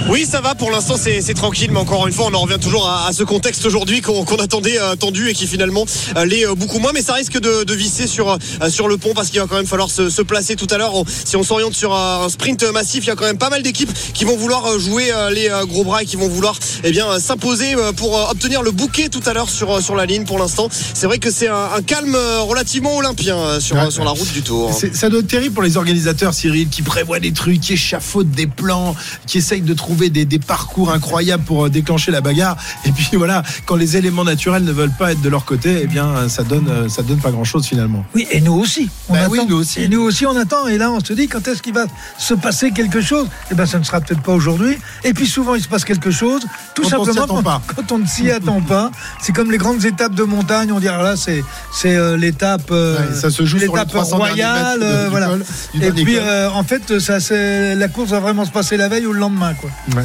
Oui, 0.10 0.26
ça 0.30 0.42
va. 0.42 0.56
Pour 0.56 0.72
l'instant, 0.72 0.96
c'est 0.98 1.34
tranquille, 1.34 1.70
mais 1.72 1.80
encore 1.80 2.08
une 2.08 2.14
fois, 2.14 2.28
on 2.30 2.34
en 2.34 2.42
revient 2.42 2.60
toujours 2.60 2.88
à, 2.90 3.08
à 3.08 3.14
ce 3.14 3.24
contexte 3.24 3.66
aujourd'hui 3.66 4.02
qu'on 4.02 4.24
attendait 4.38 4.80
euh, 4.80 4.96
tendu 4.96 5.30
et 5.30 5.34
qui 5.34 5.48
finalement 5.48 5.86
euh, 6.16 6.26
l'est 6.26 6.46
euh, 6.46 6.56
beaucoup 6.56 6.80
moins. 6.80 6.92
Mais 6.94 7.02
ça 7.02 7.14
risque 7.14 7.40
de, 7.40 7.64
de 7.64 7.74
visser 7.74 8.08
sur 8.08 8.38
sur 8.70 8.88
le 8.88 8.98
pont 8.98 9.14
parce 9.14 9.30
qu'il 9.30 9.40
va 9.40 9.48
quand 9.48 9.56
même 9.56 9.66
falloir 9.68 9.90
se, 9.92 10.10
se 10.10 10.22
placer 10.22 10.56
tout 10.56 10.68
à 10.72 10.78
l'heure. 10.78 10.94
Si 11.26 11.36
on 11.36 11.44
s'oriente 11.44 11.76
sur 11.76 11.94
un, 11.96 12.28
sprint 12.30 12.64
massif, 12.72 13.04
il 13.06 13.08
y 13.08 13.12
a 13.12 13.16
quand 13.16 13.26
même 13.26 13.38
pas 13.38 13.50
mal 13.50 13.64
d'équipes 13.64 13.92
qui 14.14 14.26
vont 14.26 14.36
vouloir 14.38 14.78
jouer 14.80 15.12
les 15.32 15.50
gros 15.68 15.84
bras 15.84 16.04
et 16.04 16.06
qui 16.06 16.16
vont 16.16 16.28
vouloir 16.28 16.58
eh 16.84 16.92
bien 16.92 17.20
s'imposer 17.20 17.76
pour 17.96 18.14
obtenir 18.30 18.62
le 18.64 18.72
bouquet 18.72 19.10
tout 19.10 19.22
à 19.26 19.34
l'heure 19.34 19.50
sur 19.50 19.82
sur 19.82 19.96
la 19.96 20.06
ligne. 20.06 20.26
Pour 20.26 20.40
l'instant, 20.40 20.70
c'est 20.94 21.08
vrai 21.08 21.20
que 21.20 21.32
c'est 21.32 21.48
un, 21.48 21.70
un 21.76 21.82
calme 21.82 22.18
relativement 22.42 22.96
olympien 22.98 23.60
sur 23.60 23.78
Ouais. 23.78 23.92
sur 23.92 24.04
la 24.04 24.12
route 24.12 24.32
du 24.34 24.42
Tour. 24.42 24.74
C'est- 24.78 24.96
Ça 24.96 25.10
doit 25.10 25.20
être 25.20 25.28
terrible 25.28 25.54
pour 25.54 25.62
les 25.64 25.78
organisateurs, 25.78 26.34
Cyril, 26.34 26.68
qui 26.70 26.82
prévoient 26.82 27.20
des 27.20 27.32
trucs, 27.32 27.62
qui 27.62 27.74
échafaudent 27.74 28.32
des 28.32 28.48
plans, 28.48 28.96
qui 29.28 29.38
essayent 29.38 29.62
de 29.62 29.74
trouver 29.78 30.10
des, 30.10 30.26
des 30.26 30.40
parcours 30.40 30.92
incroyables 30.92 31.44
pour 31.44 31.66
euh, 31.66 31.70
déclencher 31.70 32.12
la 32.12 32.20
bagarre. 32.22 32.58
Et 32.86 32.92
puis 32.92 33.10
voilà, 33.14 33.44
quand 33.66 33.76
les 33.78 33.96
éléments 33.96 34.26
naturels 34.26 34.64
ne 34.66 34.72
veulent 34.74 34.92
pas 34.98 35.14
être 35.14 35.22
de 35.22 35.30
leur 35.30 35.46
côté, 35.46 35.80
eh 35.84 35.88
bien, 35.88 36.08
euh, 36.08 36.28
ça 36.30 36.44
donne, 36.44 36.68
euh, 36.70 36.90
ça 36.90 37.02
donne 37.04 37.20
pas 37.20 37.32
grand-chose 37.32 37.66
finalement. 37.66 38.04
Oui, 38.14 38.28
et 38.32 38.42
nous 38.42 38.54
aussi. 38.54 38.90
On 39.08 39.14
Ben 39.14 39.20
attend. 39.22 39.32
oui, 39.32 39.40
nous 39.48 39.56
aussi. 39.58 39.82
Et 39.84 39.88
nous 39.88 40.02
aussi, 40.02 40.26
on 40.26 40.36
attend. 40.36 40.68
Et 40.68 40.78
là, 40.78 40.92
on 40.92 41.00
se 41.00 41.14
dit, 41.14 41.28
quand 41.30 41.48
est-ce 41.48 41.62
qu'il 41.62 41.74
va 41.74 41.86
se 42.18 42.34
passer 42.34 42.72
quelque 42.72 43.00
chose? 43.02 43.28
Eh 43.52 43.56
bien, 43.56 43.66
ça 43.66 43.80
ne 43.80 43.84
sera 43.84 44.02
peut-être 44.02 44.22
pas 44.22 44.34
aujourd'hui. 44.34 44.78
Et 45.04 45.14
puis, 45.14 45.28
souvent, 45.28 45.56
il 45.56 45.62
se 45.64 45.68
passe 45.70 45.86
quelque 45.86 46.12
chose. 46.12 46.42
Tout 46.76 46.82
Quand 46.84 47.00
on 47.00 47.06
simplement 47.06 47.24
attend 47.24 47.36
quand, 47.36 47.44
pas. 47.44 47.62
quand 47.76 47.92
on 47.94 48.00
ne 48.00 48.06
s'y 48.08 48.30
attend 48.32 48.62
pas. 48.62 48.92
C'est 49.22 49.34
comme 49.34 49.52
les 49.52 49.58
grandes 49.58 49.86
étapes 49.86 50.16
de 50.16 50.24
montagne. 50.24 50.72
On 50.72 50.80
dirait, 50.80 51.02
là, 51.02 51.16
c'est 51.16 51.44
c'est 51.74 51.96
euh, 51.96 52.18
l'étape 52.18 52.70
euh, 52.72 52.98
Ouais, 52.98 53.16
ça 53.16 53.30
se 53.30 53.46
joue 53.46 53.58
l'étape 53.58 53.88
300 53.90 54.18
derniers 54.18 54.32
royale. 54.44 54.80
mètres 54.80 54.98
de- 55.00 55.04
du 55.06 55.10
voilà. 55.12 55.28
col, 55.28 55.44
du 55.76 55.86
Et 55.86 55.92
puis, 55.92 56.18
euh, 56.18 56.50
en 56.52 56.64
fait, 56.64 57.00
ça, 57.00 57.20
c'est- 57.20 57.76
la 57.76 57.88
course 57.88 58.10
va 58.10 58.20
vraiment 58.20 58.46
se 58.46 58.52
passer 58.52 58.78
la 58.78 58.88
veille 58.90 59.06
ou 59.06 59.14
le 59.14 59.20
lendemain. 59.20 59.54
Quoi. 59.54 59.67
Ouais. 59.96 60.04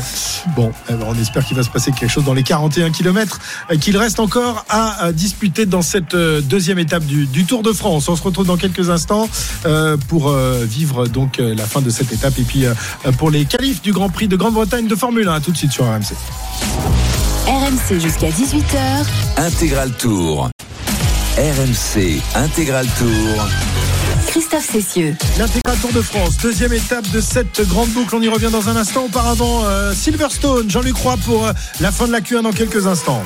Bon, 0.56 0.73
alors 0.88 1.09
on 1.09 1.20
espère 1.20 1.44
qu'il 1.44 1.56
va 1.56 1.62
se 1.62 1.70
passer 1.70 1.93
quelque 1.93 2.11
chose 2.11 2.25
dans 2.25 2.35
les 2.35 2.43
41 2.43 2.91
km 2.91 3.41
qu'il 3.81 3.97
reste 3.97 4.20
encore 4.20 4.64
à, 4.69 5.12
disputer 5.12 5.67
dans 5.67 5.82
cette 5.82 6.14
euh, 6.14 6.41
deuxième 6.41 6.79
étape 6.79 7.05
du, 7.05 7.26
du 7.26 7.44
Tour 7.44 7.62
de 7.62 7.73
France. 7.73 8.09
On 8.09 8.17
se 8.17 8.23
retrouve 8.23 8.47
dans 8.47 8.56
quelques 8.56 8.91
instants 8.91 9.29
euh, 9.67 9.97
pour 10.09 10.29
euh, 10.29 10.64
vivre 10.64 11.06
donc 11.06 11.41
euh, 11.41 11.55
la 11.55 11.67
fin 11.67 11.81
de 11.81 11.91
cette 11.91 12.12
étape 12.12 12.38
et 12.38 12.43
puis 12.43 12.64
euh, 12.64 12.75
pour 13.19 13.31
les 13.31 13.44
qualifs 13.44 13.82
du 13.82 13.93
Grand 13.93 14.09
Prix 14.09 14.29
de 14.29 14.37
Grande-Bretagne 14.37 14.87
de 14.87 14.94
Formule 14.94 15.29
1. 15.29 15.35
À 15.35 15.41
tout 15.41 15.53
de 15.53 15.56
suite 15.56 15.73
sur 15.73 15.85
RMC. 15.85 16.15
RMC 17.47 18.00
jusqu'à 18.00 18.29
18h. 18.29 19.06
Intégral 19.37 19.91
Tour. 19.93 20.50
RMC 21.37 22.20
Intégral 22.35 22.87
Tour. 22.99 23.49
Christophe 24.32 24.65
Cessieux. 24.65 25.15
L'intégral 25.39 25.77
Tour 25.79 25.93
de 25.93 26.01
France, 26.01 26.39
deuxième 26.39 26.72
étape 26.72 27.06
de 27.10 27.20
cette 27.20 27.69
grande 27.69 27.91
boucle. 27.91 28.17
On 28.17 28.22
y 28.22 28.29
revient 28.29 28.48
dans 28.51 28.70
un 28.70 28.77
instant. 28.77 29.05
Auparavant, 29.05 29.67
euh, 29.67 29.93
Silverstone, 29.93 30.70
Jean-Luc 30.70 30.96
Roy 30.96 31.19
pour 31.27 31.46
euh, 31.46 31.53
la 31.82 31.93
fin 31.93 32.06
de 32.06 32.12
la 32.12 32.22
Q1 32.22 32.41
dans 32.41 32.53
quelques 32.53 32.86
instants. 32.86 33.22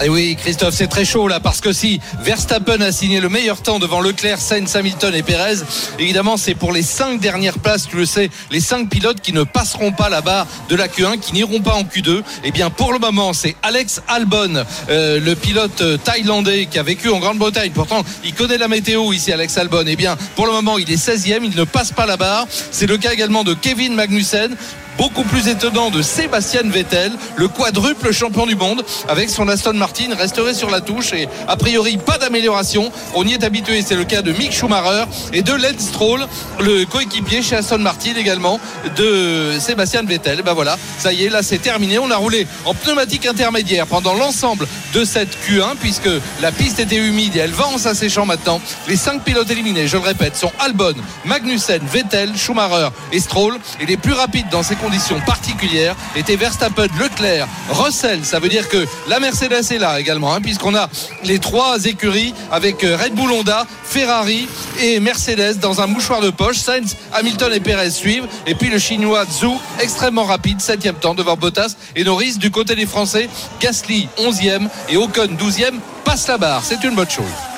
Et 0.00 0.08
oui, 0.08 0.36
Christophe, 0.40 0.74
c'est 0.74 0.86
très 0.86 1.04
chaud 1.04 1.26
là 1.26 1.40
parce 1.40 1.60
que 1.60 1.72
si 1.72 2.00
Verstappen 2.20 2.80
a 2.80 2.92
signé 2.92 3.20
le 3.20 3.28
meilleur 3.28 3.60
temps 3.62 3.80
devant 3.80 4.00
Leclerc, 4.00 4.38
Sainz, 4.38 4.76
Hamilton 4.76 5.12
et 5.12 5.24
Perez, 5.24 5.56
évidemment, 5.98 6.36
c'est 6.36 6.54
pour 6.54 6.72
les 6.72 6.82
cinq 6.82 7.20
dernières 7.20 7.58
places, 7.58 7.88
tu 7.88 7.96
le 7.96 8.06
sais, 8.06 8.30
les 8.52 8.60
cinq 8.60 8.88
pilotes 8.88 9.20
qui 9.20 9.32
ne 9.32 9.42
passeront 9.42 9.90
pas 9.90 10.08
la 10.08 10.20
barre 10.20 10.46
de 10.68 10.76
la 10.76 10.86
Q1, 10.86 11.18
qui 11.18 11.32
n'iront 11.32 11.60
pas 11.60 11.74
en 11.74 11.82
Q2. 11.82 12.22
Eh 12.44 12.52
bien, 12.52 12.70
pour 12.70 12.92
le 12.92 13.00
moment, 13.00 13.32
c'est 13.32 13.56
Alex 13.64 14.00
Albon, 14.06 14.62
euh, 14.88 15.18
le 15.18 15.34
pilote 15.34 15.80
euh, 15.80 15.96
thaïlandais 15.96 16.66
qui 16.66 16.78
a 16.78 16.84
vécu 16.84 17.08
en 17.08 17.18
Grande-Bretagne. 17.18 17.72
Pourtant, 17.74 18.04
il 18.24 18.34
connaît 18.34 18.58
la 18.58 18.68
météo 18.68 19.12
ici, 19.12 19.32
Alex 19.32 19.58
Albon. 19.58 19.82
Eh 19.84 19.96
bien, 19.96 20.16
pour 20.36 20.46
le 20.46 20.52
moment, 20.52 20.78
il 20.78 20.88
est 20.92 20.96
16e, 21.08 21.40
il 21.42 21.56
ne 21.56 21.64
passe 21.64 21.90
pas 21.90 22.06
la 22.06 22.16
barre. 22.16 22.46
C'est 22.70 22.86
le 22.86 22.98
cas 22.98 23.12
également 23.12 23.42
de 23.42 23.52
Kevin 23.52 23.96
Magnussen. 23.96 24.56
Beaucoup 24.98 25.22
plus 25.22 25.46
étonnant 25.46 25.90
de 25.90 26.02
Sébastien 26.02 26.62
Vettel, 26.64 27.12
le 27.36 27.46
quadruple 27.46 28.12
champion 28.12 28.46
du 28.46 28.56
monde, 28.56 28.84
avec 29.08 29.30
son 29.30 29.46
Aston 29.46 29.74
Martin, 29.74 30.12
resterait 30.18 30.54
sur 30.54 30.70
la 30.70 30.80
touche 30.80 31.12
et 31.12 31.28
a 31.46 31.56
priori 31.56 31.98
pas 31.98 32.18
d'amélioration. 32.18 32.90
On 33.14 33.24
y 33.24 33.32
est 33.32 33.44
habitué, 33.44 33.80
c'est 33.86 33.94
le 33.94 34.02
cas 34.02 34.22
de 34.22 34.32
Mick 34.32 34.50
Schumacher 34.50 35.04
et 35.32 35.42
de 35.42 35.52
Lance 35.52 35.78
Stroll, 35.78 36.26
le 36.58 36.84
coéquipier 36.84 37.42
chez 37.42 37.54
Aston 37.54 37.78
Martin 37.78 38.14
également 38.16 38.58
de 38.96 39.52
Sébastien 39.60 40.02
Vettel. 40.02 40.42
Ben 40.42 40.52
voilà, 40.52 40.76
ça 40.98 41.12
y 41.12 41.26
est, 41.26 41.28
là 41.28 41.44
c'est 41.44 41.58
terminé. 41.58 42.00
On 42.00 42.10
a 42.10 42.16
roulé 42.16 42.48
en 42.64 42.74
pneumatique 42.74 43.24
intermédiaire 43.26 43.86
pendant 43.86 44.14
l'ensemble 44.14 44.66
de 44.94 45.04
cette 45.04 45.36
Q1 45.46 45.76
puisque 45.80 46.10
la 46.42 46.50
piste 46.50 46.80
était 46.80 46.96
humide 46.96 47.36
et 47.36 47.38
elle 47.38 47.52
va 47.52 47.68
en 47.68 47.78
s'asséchant 47.78 48.26
maintenant. 48.26 48.60
Les 48.88 48.96
cinq 48.96 49.22
pilotes 49.22 49.48
éliminés, 49.48 49.86
je 49.86 49.96
le 49.96 50.02
répète, 50.02 50.34
sont 50.34 50.50
Albon, 50.58 50.94
Magnussen, 51.24 51.82
Vettel, 51.86 52.36
Schumacher 52.36 52.88
et 53.12 53.20
Stroll. 53.20 53.54
Et 53.80 53.86
les 53.86 53.96
plus 53.96 54.12
rapides 54.12 54.48
dans 54.50 54.64
ces 54.64 54.74
conditions 54.74 54.87
conditions 54.88 55.20
particulières 55.20 55.94
étaient 56.16 56.36
Verstappen, 56.36 56.86
Leclerc, 56.98 57.46
Russell. 57.68 58.24
Ça 58.24 58.38
veut 58.38 58.48
dire 58.48 58.70
que 58.70 58.86
la 59.06 59.20
Mercedes 59.20 59.70
est 59.70 59.78
là 59.78 60.00
également, 60.00 60.32
hein, 60.32 60.40
puisqu'on 60.40 60.74
a 60.74 60.88
les 61.24 61.38
trois 61.38 61.84
écuries 61.84 62.32
avec 62.50 62.82
euh, 62.84 62.96
Red 62.96 63.12
Bull 63.14 63.30
Honda, 63.30 63.66
Ferrari 63.84 64.48
et 64.80 64.98
Mercedes 64.98 65.58
dans 65.60 65.82
un 65.82 65.86
mouchoir 65.86 66.22
de 66.22 66.30
poche. 66.30 66.56
Sainz, 66.56 66.96
Hamilton 67.12 67.52
et 67.52 67.60
Perez 67.60 67.90
suivent. 67.90 68.26
Et 68.46 68.54
puis 68.54 68.70
le 68.70 68.78
chinois 68.78 69.26
Zhou, 69.30 69.60
extrêmement 69.78 70.24
rapide, 70.24 70.58
7 70.62 70.98
temps 71.00 71.14
devant 71.14 71.36
Bottas 71.36 71.76
et 71.94 72.02
Norris 72.02 72.38
du 72.38 72.50
côté 72.50 72.74
des 72.74 72.86
Français. 72.86 73.28
Gasly, 73.60 74.08
11e 74.18 74.68
et 74.88 74.96
Ocon, 74.96 75.36
12e, 75.38 75.80
passe 76.06 76.26
la 76.28 76.38
barre. 76.38 76.62
C'est 76.64 76.82
une 76.82 76.94
bonne 76.94 77.10
chose. 77.10 77.57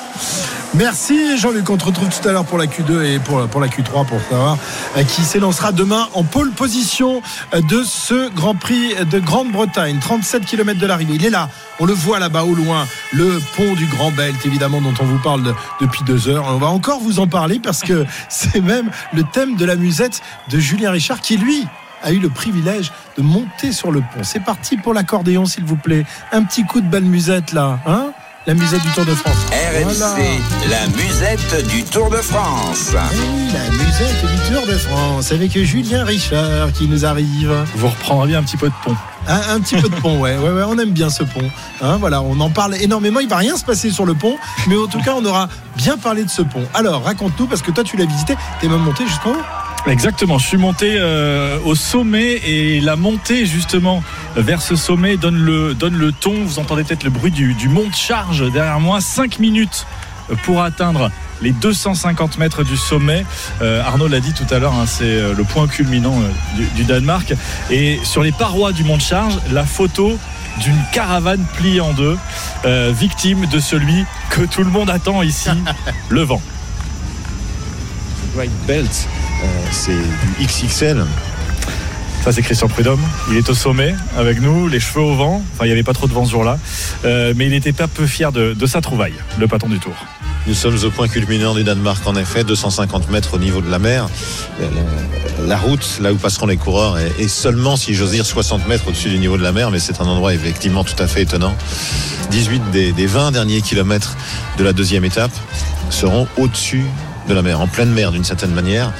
Merci 0.73 1.37
Jean-Luc. 1.37 1.69
On 1.69 1.75
te 1.75 1.83
retrouve 1.83 2.07
tout 2.09 2.25
à 2.27 2.31
l'heure 2.31 2.45
pour 2.45 2.57
la 2.57 2.65
Q2 2.65 3.03
et 3.03 3.19
pour, 3.19 3.39
la 3.59 3.67
Q3 3.67 4.05
pour 4.05 4.21
savoir 4.29 4.57
euh, 4.95 5.03
qui 5.03 5.21
s'élancera 5.23 5.73
demain 5.73 6.07
en 6.13 6.23
pole 6.23 6.51
position 6.51 7.21
euh, 7.53 7.61
de 7.61 7.83
ce 7.83 8.29
Grand 8.33 8.55
Prix 8.55 8.95
de 9.11 9.19
Grande-Bretagne. 9.19 9.99
37 9.99 10.45
km 10.45 10.79
de 10.79 10.87
l'arrivée. 10.87 11.15
Il 11.15 11.25
est 11.25 11.29
là. 11.29 11.49
On 11.81 11.85
le 11.85 11.93
voit 11.93 12.19
là-bas 12.19 12.45
au 12.45 12.55
loin. 12.55 12.87
Le 13.11 13.41
pont 13.57 13.73
du 13.73 13.85
Grand 13.87 14.11
Belt, 14.11 14.37
évidemment, 14.45 14.79
dont 14.79 14.93
on 15.01 15.03
vous 15.03 15.19
parle 15.19 15.43
de- 15.43 15.53
depuis 15.81 16.05
deux 16.05 16.29
heures. 16.29 16.45
On 16.47 16.57
va 16.57 16.67
encore 16.67 17.01
vous 17.01 17.19
en 17.19 17.27
parler 17.27 17.59
parce 17.59 17.81
que 17.81 18.05
c'est 18.29 18.61
même 18.61 18.89
le 19.13 19.23
thème 19.23 19.57
de 19.57 19.65
la 19.65 19.75
musette 19.75 20.21
de 20.49 20.57
Julien 20.57 20.91
Richard 20.91 21.19
qui, 21.19 21.35
lui, 21.35 21.67
a 22.01 22.13
eu 22.13 22.19
le 22.19 22.29
privilège 22.29 22.93
de 23.17 23.23
monter 23.23 23.73
sur 23.73 23.91
le 23.91 23.99
pont. 23.99 24.23
C'est 24.23 24.39
parti 24.43 24.77
pour 24.77 24.93
l'accordéon, 24.93 25.45
s'il 25.45 25.65
vous 25.65 25.75
plaît. 25.75 26.05
Un 26.31 26.43
petit 26.43 26.63
coup 26.63 26.79
de 26.79 26.87
belle 26.87 27.03
musette 27.03 27.51
là. 27.51 27.79
Hein? 27.85 28.13
La 28.47 28.53
musette 28.55 28.81
du 28.81 28.89
Tour 28.89 29.05
de 29.05 29.13
France. 29.13 29.35
RMC, 29.51 29.83
Voilà. 29.83 30.15
la 30.69 30.87
musette 30.87 31.67
du 31.67 31.83
Tour 31.83 32.09
de 32.09 32.17
France. 32.17 32.91
Eh 32.93 33.15
oui, 33.15 33.51
la 33.53 33.69
musette 33.69 34.25
du 34.25 34.51
Tour 34.53 34.65
de 34.67 34.77
France 34.77 35.31
avec 35.31 35.57
Julien 35.63 36.03
Richard 36.03 36.71
qui 36.73 36.87
nous 36.87 37.05
arrive. 37.05 37.53
Vous 37.75 37.87
reprendrez 37.87 38.29
bien 38.29 38.39
un 38.39 38.43
petit 38.43 38.57
peu 38.57 38.67
de 38.69 38.73
pont. 38.83 38.95
Un, 39.27 39.55
un 39.55 39.59
petit 39.59 39.75
peu 39.75 39.87
de 39.89 39.95
pont, 39.95 40.19
ouais, 40.19 40.37
ouais, 40.37 40.49
ouais, 40.49 40.63
on 40.67 40.77
aime 40.79 40.89
bien 40.91 41.11
ce 41.11 41.23
pont. 41.23 41.47
Hein, 41.83 41.97
voilà, 41.97 42.21
on 42.23 42.39
en 42.39 42.49
parle 42.49 42.75
énormément. 42.81 43.19
Il 43.19 43.29
va 43.29 43.37
rien 43.37 43.55
se 43.55 43.63
passer 43.63 43.91
sur 43.91 44.05
le 44.05 44.15
pont, 44.15 44.35
mais 44.67 44.75
en 44.75 44.87
tout 44.87 44.99
cas, 45.01 45.13
on 45.15 45.23
aura 45.25 45.47
bien 45.75 45.97
parlé 45.97 46.23
de 46.23 46.29
ce 46.29 46.41
pont. 46.41 46.63
Alors, 46.73 47.03
raconte-nous 47.03 47.45
parce 47.45 47.61
que 47.61 47.69
toi, 47.69 47.83
tu 47.83 47.95
l'as 47.97 48.05
visité. 48.05 48.35
T'es 48.59 48.67
même 48.67 48.79
monté 48.81 49.05
jusqu'en 49.05 49.31
haut. 49.31 49.43
Exactement, 49.87 50.37
je 50.37 50.47
suis 50.47 50.57
monté 50.57 50.93
euh, 50.95 51.57
au 51.65 51.73
sommet 51.73 52.39
et 52.45 52.79
la 52.81 52.95
montée 52.95 53.45
justement 53.47 54.03
vers 54.35 54.61
ce 54.61 54.75
sommet 54.75 55.17
donne 55.17 55.37
le, 55.37 55.73
donne 55.73 55.95
le 55.95 56.11
ton. 56.11 56.45
Vous 56.45 56.59
entendez 56.59 56.83
peut-être 56.83 57.03
le 57.03 57.09
bruit 57.09 57.31
du, 57.31 57.55
du 57.55 57.67
monte 57.67 57.95
charge 57.95 58.51
derrière 58.51 58.79
moi. 58.79 59.01
5 59.01 59.39
minutes 59.39 59.87
pour 60.43 60.61
atteindre 60.61 61.11
les 61.41 61.51
250 61.51 62.37
mètres 62.37 62.63
du 62.63 62.77
sommet. 62.77 63.25
Euh, 63.61 63.83
Arnaud 63.83 64.07
l'a 64.07 64.19
dit 64.19 64.33
tout 64.33 64.45
à 64.53 64.59
l'heure, 64.59 64.73
hein, 64.73 64.85
c'est 64.85 65.03
euh, 65.03 65.33
le 65.33 65.43
point 65.43 65.67
culminant 65.67 66.15
euh, 66.19 66.29
du, 66.55 66.65
du 66.75 66.83
Danemark. 66.83 67.33
Et 67.69 67.99
sur 68.03 68.23
les 68.23 68.31
parois 68.31 68.71
du 68.71 68.83
monte 68.83 69.01
charge, 69.01 69.37
la 69.51 69.65
photo 69.65 70.17
d'une 70.59 70.77
caravane 70.91 71.43
pliée 71.55 71.81
en 71.81 71.93
deux, 71.93 72.17
euh, 72.65 72.93
victime 72.95 73.45
de 73.47 73.59
celui 73.59 74.05
que 74.29 74.41
tout 74.41 74.63
le 74.63 74.69
monde 74.69 74.89
attend 74.89 75.21
ici, 75.21 75.49
le 76.09 76.21
vent. 76.21 76.41
Great 78.35 78.51
Belt, 78.67 79.07
c'est 79.71 79.91
du 80.39 80.45
XXL. 80.45 81.05
Ça, 82.23 82.31
c'est 82.31 82.43
Christian 82.43 82.67
Prudhomme. 82.67 83.01
Il 83.31 83.37
est 83.37 83.49
au 83.49 83.55
sommet 83.55 83.95
avec 84.15 84.41
nous, 84.41 84.67
les 84.67 84.79
cheveux 84.79 85.01
au 85.01 85.15
vent. 85.15 85.41
Enfin, 85.53 85.65
il 85.65 85.69
n'y 85.69 85.71
avait 85.73 85.81
pas 85.81 85.93
trop 85.93 86.07
de 86.07 86.13
vent 86.13 86.23
ce 86.23 86.31
jour-là. 86.31 86.59
Euh, 87.03 87.33
mais 87.35 87.45
il 87.47 87.51
n'était 87.51 87.73
pas 87.73 87.87
peu 87.87 88.05
fier 88.05 88.31
de, 88.31 88.55
sa 88.67 88.79
trouvaille, 88.79 89.15
le 89.39 89.47
patron 89.47 89.69
du 89.69 89.79
Tour. 89.79 89.95
Nous 90.45 90.53
sommes 90.53 90.77
au 90.83 90.89
point 90.91 91.07
culminant 91.07 91.55
du 91.55 91.63
Danemark, 91.63 92.05
en 92.05 92.15
effet, 92.15 92.43
250 92.43 93.09
mètres 93.09 93.33
au 93.33 93.39
niveau 93.39 93.59
de 93.61 93.71
la 93.71 93.79
mer. 93.79 94.07
La, 94.59 95.47
la- 95.47 95.57
route, 95.57 95.99
là 95.99 96.13
où 96.13 96.15
passeront 96.15 96.45
les 96.45 96.57
coureurs, 96.57 96.97
est, 96.99 97.27
seulement, 97.27 97.75
si 97.75 97.95
j'ose 97.95 98.11
dire, 98.11 98.25
60 98.25 98.67
mètres 98.67 98.87
au-dessus 98.87 99.09
du 99.09 99.17
niveau 99.17 99.37
de 99.37 99.43
la 99.43 99.51
mer, 99.51 99.71
mais 99.71 99.79
c'est 99.79 99.99
un 99.99 100.05
endroit 100.05 100.33
effectivement 100.33 100.83
tout 100.83 101.01
à 101.01 101.07
fait 101.07 101.23
étonnant. 101.23 101.55
18 102.29 102.71
des, 102.71 102.91
des 102.91 103.05
20 103.07 103.31
derniers 103.31 103.61
kilomètres 103.61 104.15
de 104.59 104.63
la 104.63 104.73
deuxième 104.73 105.05
étape 105.05 105.31
seront 105.89 106.27
au-dessus 106.37 106.85
de 107.27 107.33
la 107.33 107.41
mer, 107.41 107.61
en 107.61 107.67
pleine 107.67 107.91
mer 107.91 108.11
d'une 108.11 108.23
certaine 108.23 108.51
manière. 108.51 108.91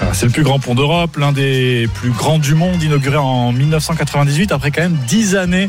Alors, 0.00 0.14
C'est 0.14 0.26
le 0.26 0.32
plus 0.32 0.42
grand 0.42 0.58
pont 0.58 0.74
d'Europe, 0.74 1.16
l'un 1.16 1.32
des 1.32 1.88
plus 1.94 2.10
grands 2.10 2.38
du 2.38 2.54
monde, 2.54 2.82
inauguré 2.82 3.16
en 3.16 3.52
1998, 3.52 4.52
après 4.52 4.70
quand 4.70 4.82
même 4.82 4.96
10 5.06 5.36
années 5.36 5.68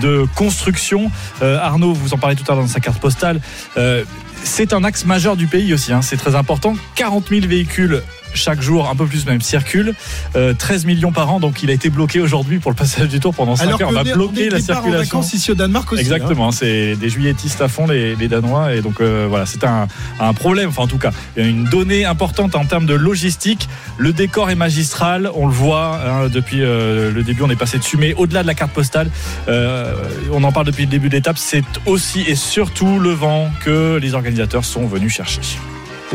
de 0.00 0.26
construction. 0.34 1.10
Euh, 1.42 1.58
Arnaud, 1.58 1.92
vous 1.92 2.14
en 2.14 2.18
parlez 2.18 2.36
tout 2.36 2.44
à 2.50 2.54
l'heure 2.54 2.64
dans 2.64 2.70
sa 2.70 2.80
carte 2.80 3.00
postale. 3.00 3.40
Euh, 3.76 4.04
c'est 4.42 4.72
un 4.72 4.84
axe 4.84 5.04
majeur 5.04 5.36
du 5.36 5.46
pays 5.46 5.72
aussi, 5.74 5.92
hein, 5.92 6.02
c'est 6.02 6.16
très 6.16 6.34
important. 6.34 6.74
40 6.94 7.28
000 7.30 7.46
véhicules 7.46 8.02
chaque 8.36 8.60
jour, 8.62 8.88
un 8.88 8.94
peu 8.96 9.06
plus 9.06 9.26
même, 9.26 9.40
circulent. 9.40 9.94
Euh, 10.36 10.54
13 10.54 10.84
millions 10.84 11.12
par 11.12 11.30
an, 11.32 11.40
donc 11.40 11.62
il 11.62 11.70
a 11.70 11.72
été 11.72 11.90
bloqué 11.90 12.20
aujourd'hui 12.20 12.58
pour 12.58 12.70
le 12.70 12.76
passage 12.76 13.08
du 13.08 13.20
tour 13.20 13.34
pendant 13.34 13.56
5 13.56 13.66
Alors 13.66 13.82
heures. 13.82 13.88
On 13.92 13.96
a 13.96 14.00
on 14.00 14.14
bloqué 14.14 14.48
la 14.50 14.58
en 14.58 14.60
circulation. 14.60 15.18
vacances 15.18 15.32
ici 15.34 15.50
au 15.50 15.54
Danemark 15.54 15.90
aussi. 15.92 16.02
hein. 16.02 16.04
Exactement, 16.04 16.52
c'est 16.52 16.94
des 16.96 17.08
juilletistes 17.08 17.60
à 17.60 17.68
fond 17.68 17.86
les, 17.86 18.14
les 18.16 18.28
Danois 18.28 18.74
et 18.74 18.80
donc 18.82 19.00
euh, 19.00 19.26
voilà 19.28 19.46
c'est 19.46 19.64
un, 19.64 19.86
un 20.20 20.32
problème, 20.34 20.68
enfin 20.68 20.82
en 20.82 20.86
tout 20.88 20.98
cas 20.98 21.10
il 21.36 21.42
y 21.42 21.46
a 21.46 21.48
une 21.48 21.64
donnée 21.64 22.04
importante 22.04 22.54
en 22.54 22.64
termes 22.64 22.86
de 22.86 22.94
logistique. 22.94 23.68
Le 23.98 24.12
décor 24.12 24.50
est 24.50 24.54
magistral, 24.54 25.30
on 25.34 25.46
le 25.46 25.52
voit 25.52 26.00
hein, 26.04 26.28
depuis 26.28 26.62
euh, 26.62 27.10
le 27.10 27.22
début, 27.22 27.42
on 27.42 27.50
est 27.50 27.56
passé 27.56 27.78
dessus, 27.78 27.96
mais 27.96 28.14
au-delà 28.14 28.42
de 28.42 28.46
la 28.46 28.54
carte 28.54 28.72
postale, 28.72 29.10
euh, 29.48 29.92
on 30.32 30.42
en 30.44 30.52
parle 30.52 30.66
depuis 30.66 30.84
le 30.84 30.90
début 30.90 31.08
de 31.08 31.14
l'étape, 31.14 31.38
c'est 31.38 31.64
aussi 31.86 32.20
et 32.26 32.34
surtout 32.34 32.98
le 32.98 33.10
vent 33.10 33.50
que 33.64 33.96
les 33.96 34.14
organisateurs 34.14 34.64
sont 34.64 34.86
venus 34.86 35.12
chercher. 35.14 35.40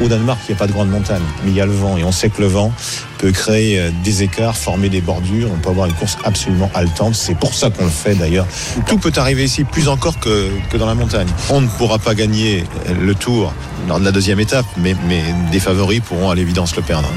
Au 0.01 0.07
Danemark, 0.07 0.39
il 0.47 0.51
n'y 0.51 0.57
a 0.57 0.59
pas 0.59 0.67
de 0.67 0.71
grande 0.71 0.89
montagne, 0.89 1.21
mais 1.43 1.51
il 1.51 1.55
y 1.55 1.61
a 1.61 1.65
le 1.65 1.73
vent. 1.73 1.97
Et 1.97 2.03
on 2.03 2.11
sait 2.11 2.29
que 2.29 2.41
le 2.41 2.47
vent 2.47 2.71
peut 3.17 3.31
créer 3.31 3.79
euh, 3.79 3.91
des 4.03 4.23
écarts, 4.23 4.55
former 4.55 4.89
des 4.89 5.01
bordures. 5.01 5.49
On 5.53 5.57
peut 5.57 5.69
avoir 5.69 5.87
une 5.87 5.93
course 5.93 6.17
absolument 6.23 6.71
haletante. 6.73 7.15
C'est 7.15 7.35
pour 7.35 7.53
ça 7.53 7.69
qu'on 7.69 7.83
le 7.83 7.89
fait 7.89 8.15
d'ailleurs. 8.15 8.47
Tout 8.87 8.97
peut 8.97 9.11
arriver 9.17 9.43
ici, 9.43 9.63
plus 9.63 9.89
encore 9.89 10.19
que, 10.19 10.49
que 10.69 10.77
dans 10.77 10.85
la 10.85 10.95
montagne. 10.95 11.27
On 11.49 11.61
ne 11.61 11.67
pourra 11.67 11.99
pas 11.99 12.15
gagner 12.15 12.63
euh, 12.87 12.93
le 13.01 13.15
tour 13.15 13.53
lors 13.87 13.99
de 13.99 14.05
la 14.05 14.11
deuxième 14.11 14.39
étape, 14.39 14.65
mais, 14.77 14.95
mais 15.07 15.23
des 15.51 15.59
favoris 15.59 15.99
pourront 15.99 16.29
à 16.29 16.35
l'évidence 16.35 16.75
le 16.75 16.83
perdre. 16.83 17.09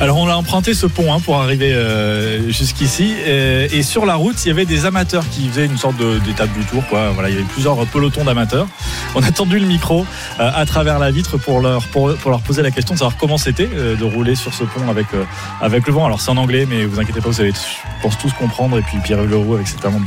Alors 0.00 0.18
on 0.18 0.28
a 0.28 0.34
emprunté 0.34 0.74
ce 0.74 0.86
pont 0.86 1.12
hein, 1.14 1.20
pour 1.20 1.40
arriver 1.40 1.72
euh, 1.72 2.50
jusqu'ici 2.50 3.14
et, 3.26 3.68
et 3.72 3.82
sur 3.82 4.04
la 4.04 4.16
route 4.16 4.34
il 4.44 4.48
y 4.48 4.50
avait 4.50 4.66
des 4.66 4.84
amateurs 4.86 5.24
qui 5.30 5.48
faisaient 5.48 5.64
une 5.66 5.78
sorte 5.78 5.96
de- 5.96 6.18
d'étape 6.18 6.52
du 6.52 6.64
tour 6.66 6.82
quoi. 6.88 7.10
Voilà 7.12 7.30
il 7.30 7.34
y 7.36 7.38
avait 7.38 7.46
plusieurs 7.46 7.76
pelotons 7.86 8.24
d'amateurs. 8.24 8.66
On 9.14 9.22
a 9.22 9.30
tendu 9.30 9.58
le 9.58 9.66
micro 9.66 10.04
euh, 10.40 10.50
à 10.54 10.66
travers 10.66 10.98
la 10.98 11.10
vitre 11.10 11.38
pour 11.38 11.60
leur 11.60 11.86
pour, 11.88 12.12
pour 12.16 12.30
leur 12.32 12.40
poser 12.40 12.60
la 12.62 12.70
question 12.72 12.94
de 12.94 12.98
savoir 12.98 13.16
comment 13.16 13.38
c'était 13.38 13.68
euh, 13.72 13.96
de 13.96 14.04
rouler 14.04 14.34
sur 14.34 14.52
ce 14.52 14.64
pont 14.64 14.90
avec 14.90 15.06
euh, 15.14 15.24
avec 15.62 15.86
le 15.86 15.92
vent. 15.92 16.04
Alors 16.06 16.20
c'est 16.20 16.30
en 16.32 16.36
anglais 16.36 16.66
mais 16.68 16.84
vous 16.84 16.98
inquiétez 17.00 17.20
pas 17.20 17.28
vous 17.30 17.40
allez 17.40 17.52
je 17.52 18.02
pense 18.02 18.18
tous 18.18 18.32
comprendre 18.32 18.76
et 18.78 18.82
puis 18.82 18.98
Pierre 18.98 19.22
Leroux 19.22 19.54
avec 19.54 19.68
ses 19.68 19.76
talents 19.76 20.00
de, 20.00 20.06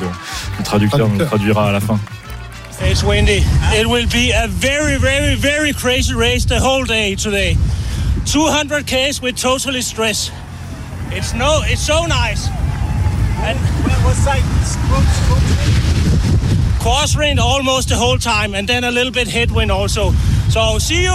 de 0.59 0.63
traducteur 0.63 1.07
nous 1.07 1.25
traduira 1.25 1.69
à 1.69 1.71
la 1.71 1.79
fin. 1.79 1.97
It's 2.85 3.03
windy. 3.03 3.43
It 3.75 3.87
will 3.87 4.05
be 4.05 4.31
a 4.31 4.47
very, 4.47 4.97
very, 4.99 5.33
very 5.35 5.73
crazy 5.73 6.13
race 6.13 6.45
the 6.45 6.59
whole 6.61 6.85
day 6.85 7.15
today. 7.15 7.57
200 8.27 8.85
k's 8.85 9.21
with 9.21 9.37
totally 9.41 9.81
stress. 9.81 10.31
It's 11.11 11.33
no, 11.33 11.61
it's 11.63 11.81
so 11.81 12.05
nice. 12.05 12.49
And 13.39 13.57
crosswind 16.79 17.39
almost 17.39 17.89
the 17.89 17.95
whole 17.95 18.17
time, 18.17 18.53
and 18.53 18.67
then 18.67 18.83
a 18.83 18.91
little 18.91 19.11
bit 19.11 19.27
headwind 19.29 19.71
also. 19.71 20.13
So 20.49 20.77
see 20.79 21.03
you. 21.03 21.11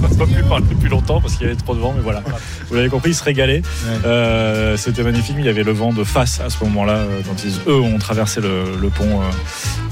On 0.00 0.10
ne 0.10 0.26
peut 0.26 0.26
plus 0.26 0.42
parler 0.44 0.64
plus 0.78 0.88
longtemps 0.88 1.20
parce 1.20 1.34
qu'il 1.36 1.46
y 1.46 1.50
avait 1.50 1.58
trop 1.58 1.74
de 1.74 1.80
vent, 1.80 1.92
mais 1.96 2.02
voilà. 2.02 2.22
Vous 2.68 2.74
l'avez 2.74 2.88
compris, 2.88 3.10
ils 3.10 3.14
se 3.14 3.24
régalaient. 3.24 3.62
Euh, 4.04 4.76
C'était 4.76 5.02
magnifique, 5.02 5.34
mais 5.36 5.42
il 5.42 5.46
y 5.46 5.50
avait 5.50 5.62
le 5.64 5.72
vent 5.72 5.92
de 5.92 6.04
face 6.04 6.40
à 6.40 6.50
ce 6.50 6.62
moment-là, 6.64 6.92
euh, 6.92 7.20
quand 7.26 7.42
ils, 7.44 7.52
eux 7.70 7.80
ont 7.80 7.98
traversé 7.98 8.40
le, 8.40 8.76
le 8.80 8.88
pont, 8.90 9.20
euh, 9.22 9.24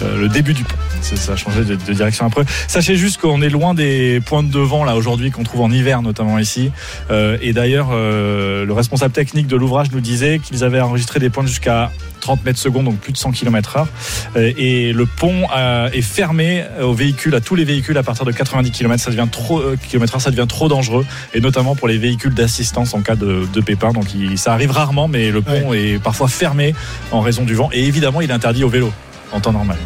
euh, 0.03 0.19
le 0.21 0.29
début 0.29 0.55
du 0.55 0.65
pont. 0.65 0.75
Ça 1.01 1.33
a 1.33 1.37
changé 1.37 1.61
de, 1.65 1.77
de 1.77 1.93
direction 1.93 2.27
après. 2.27 2.43
Sachez 2.69 2.97
juste 2.97 3.21
qu'on 3.21 3.43
est 3.43 3.49
loin 3.51 3.75
des 3.75 4.21
pointes 4.25 4.49
de 4.51 4.59
vent 4.59 4.85
là 4.85 4.97
aujourd'hui 4.97 5.31
qu'on 5.31 5.45
trouve 5.45 5.61
en 5.63 5.71
hiver, 5.71 6.03
notamment 6.03 6.39
ici. 6.39 6.71
Euh, 7.11 7.37
et 7.41 7.53
d'ailleurs, 7.53 7.89
euh, 7.93 8.65
le 8.65 8.73
responsable 8.73 9.13
technique 9.13 9.47
de 9.47 9.57
l'ouvrage 9.57 9.89
nous 9.93 10.01
disait 10.01 10.41
qu'ils 10.43 10.65
avaient 10.65 10.81
enregistré 10.81 11.21
des 11.21 11.31
pointes 11.31 11.47
jusqu'à 11.47 11.91
30 12.21 12.45
mètres 12.45 12.59
secondes, 12.59 12.87
donc 12.87 12.97
plus 12.99 13.13
de 13.13 13.19
100 13.19 13.31
km 13.33 13.77
heure. 13.77 13.89
Euh, 14.37 14.53
et 14.57 14.93
le 14.93 15.07
pont 15.07 15.47
est 15.93 16.03
fermé 16.03 16.65
aux 16.83 16.93
véhicules, 16.95 17.35
à 17.35 17.41
tous 17.41 17.55
les 17.55 17.65
véhicules 17.65 17.97
à 17.99 18.03
partir 18.03 18.25
de 18.25 18.33
90 18.33 18.71
km. 18.73 19.03
Ça 19.03 19.11
devient 19.11 19.29
trop 19.31 19.63
km/h, 19.89 20.21
ça 20.21 20.31
devient 20.31 20.47
trop 20.49 20.69
dangereux, 20.69 21.05
et 21.35 21.41
notamment 21.41 21.77
pour 21.77 21.87
les 21.89 21.99
véhicules 21.99 22.35
d'assistance 22.35 22.95
en 22.95 23.01
cas 23.03 23.15
de, 23.15 23.47
de 23.53 23.61
pépin. 23.61 23.93
Donc 23.93 24.13
il- 24.15 24.39
ça 24.39 24.53
arrive 24.53 24.71
rarement, 24.73 25.07
mais 25.09 25.31
le 25.31 25.41
pont 25.43 25.73
est 25.73 26.03
parfois 26.03 26.29
fermé 26.29 26.75
en 27.13 27.21
raison 27.21 27.45
du 27.45 27.55
vent. 27.55 27.71
Et 27.73 27.85
évidemment, 27.85 28.21
il 28.21 28.31
est 28.31 28.35
interdit 28.35 28.65
au 28.65 28.69
vélo 28.69 28.93
en 29.33 29.41
temps 29.41 29.53
normal. 29.53 29.79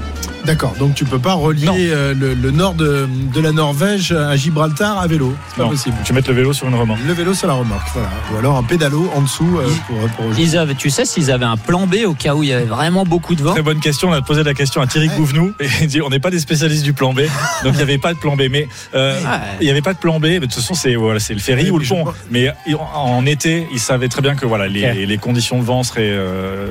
D'accord, 0.45 0.75
donc 0.79 0.95
tu 0.95 1.05
peux 1.05 1.19
pas 1.19 1.35
relier 1.35 1.69
euh, 1.91 2.15
le, 2.15 2.35
le 2.35 2.51
nord 2.51 2.75
de, 2.75 3.09
de 3.33 3.41
la 3.41 3.53
Norvège 3.53 4.13
à 4.13 4.35
Gibraltar 4.37 4.99
à 4.99 5.07
vélo. 5.07 5.35
C'est 5.51 5.57
pas 5.59 5.63
Non, 5.65 5.71
possible. 5.71 5.97
Tu 6.05 6.13
mets 6.13 6.23
le 6.27 6.33
vélo 6.35 6.53
sur 6.53 6.67
une 6.69 6.75
remorque. 6.75 7.01
Le 7.07 7.13
vélo 7.13 7.35
sur 7.35 7.47
la 7.49 7.55
remorque, 7.55 7.87
voilà. 7.93 8.09
Ou 8.33 8.37
alors 8.39 8.57
un 8.57 8.63
pédalo 8.63 9.11
en 9.15 9.21
dessous 9.23 9.59
euh, 9.59 9.69
pour. 10.17 10.39
Ils 10.39 10.57
avaient, 10.57 10.75
tu 10.75 10.91
sais, 10.91 11.05
s'ils 11.05 11.31
avaient 11.31 11.45
un 11.45 11.57
plan 11.57 11.87
B 11.87 11.97
au 12.07 12.15
cas 12.15 12.35
où 12.35 12.43
il 12.43 12.49
y 12.49 12.53
avait 12.53 12.65
vraiment 12.65 13.05
beaucoup 13.05 13.35
de 13.35 13.43
vent. 13.43 13.53
Très 13.53 13.63
bonne 13.63 13.81
question. 13.81 14.09
On 14.09 14.13
a 14.13 14.23
posé 14.23 14.43
la 14.43 14.55
question 14.55 14.81
à 14.81 14.87
Thierry 14.87 15.09
Ouais. 15.09 15.17
Gouvenou 15.17 15.53
et 15.61 15.69
il 15.83 15.87
dit 15.89 16.01
on 16.03 16.09
n'est 16.11 16.21
pas 16.21 16.31
des 16.31 16.39
spécialistes 16.41 16.85
du 16.85 16.93
plan 16.93 17.13
B, 17.13 17.21
donc 17.65 17.73
il 17.73 17.77
n'y 17.77 17.83
avait 17.83 17.99
pas 17.99 18.15
de 18.15 18.19
plan 18.19 18.37
B. 18.37 18.43
Mais 18.51 18.67
euh, 18.95 19.21
Ouais. 19.21 19.27
il 19.61 19.65
n'y 19.65 19.71
avait 19.71 19.83
pas 19.83 19.93
de 19.93 19.99
plan 19.99 20.19
B. 20.21 20.25
Mais 20.25 20.41
de 20.41 20.45
toute 20.47 20.55
façon, 20.55 20.75
c'est 20.75 20.95
voilà, 20.95 21.19
le 21.29 21.39
ferry 21.39 21.65
Ouais, 21.65 21.71
ou 21.71 21.79
le 21.79 21.87
pont. 21.87 22.01
crois- 22.01 22.15
Mais 22.31 22.49
en, 22.75 22.79
en 22.95 23.27
été, 23.27 23.67
ils 23.73 23.79
savaient 23.81 24.09
très 24.09 24.23
bien 24.23 24.35
que 24.35 24.47
voilà, 24.47 24.69
les, 24.69 24.83
Ouais. 24.83 25.07
les 25.07 25.19
conditions 25.19 25.59
de 25.59 25.65
vent 25.65 25.83
seraient. 25.83 26.01
euh, 26.11 26.69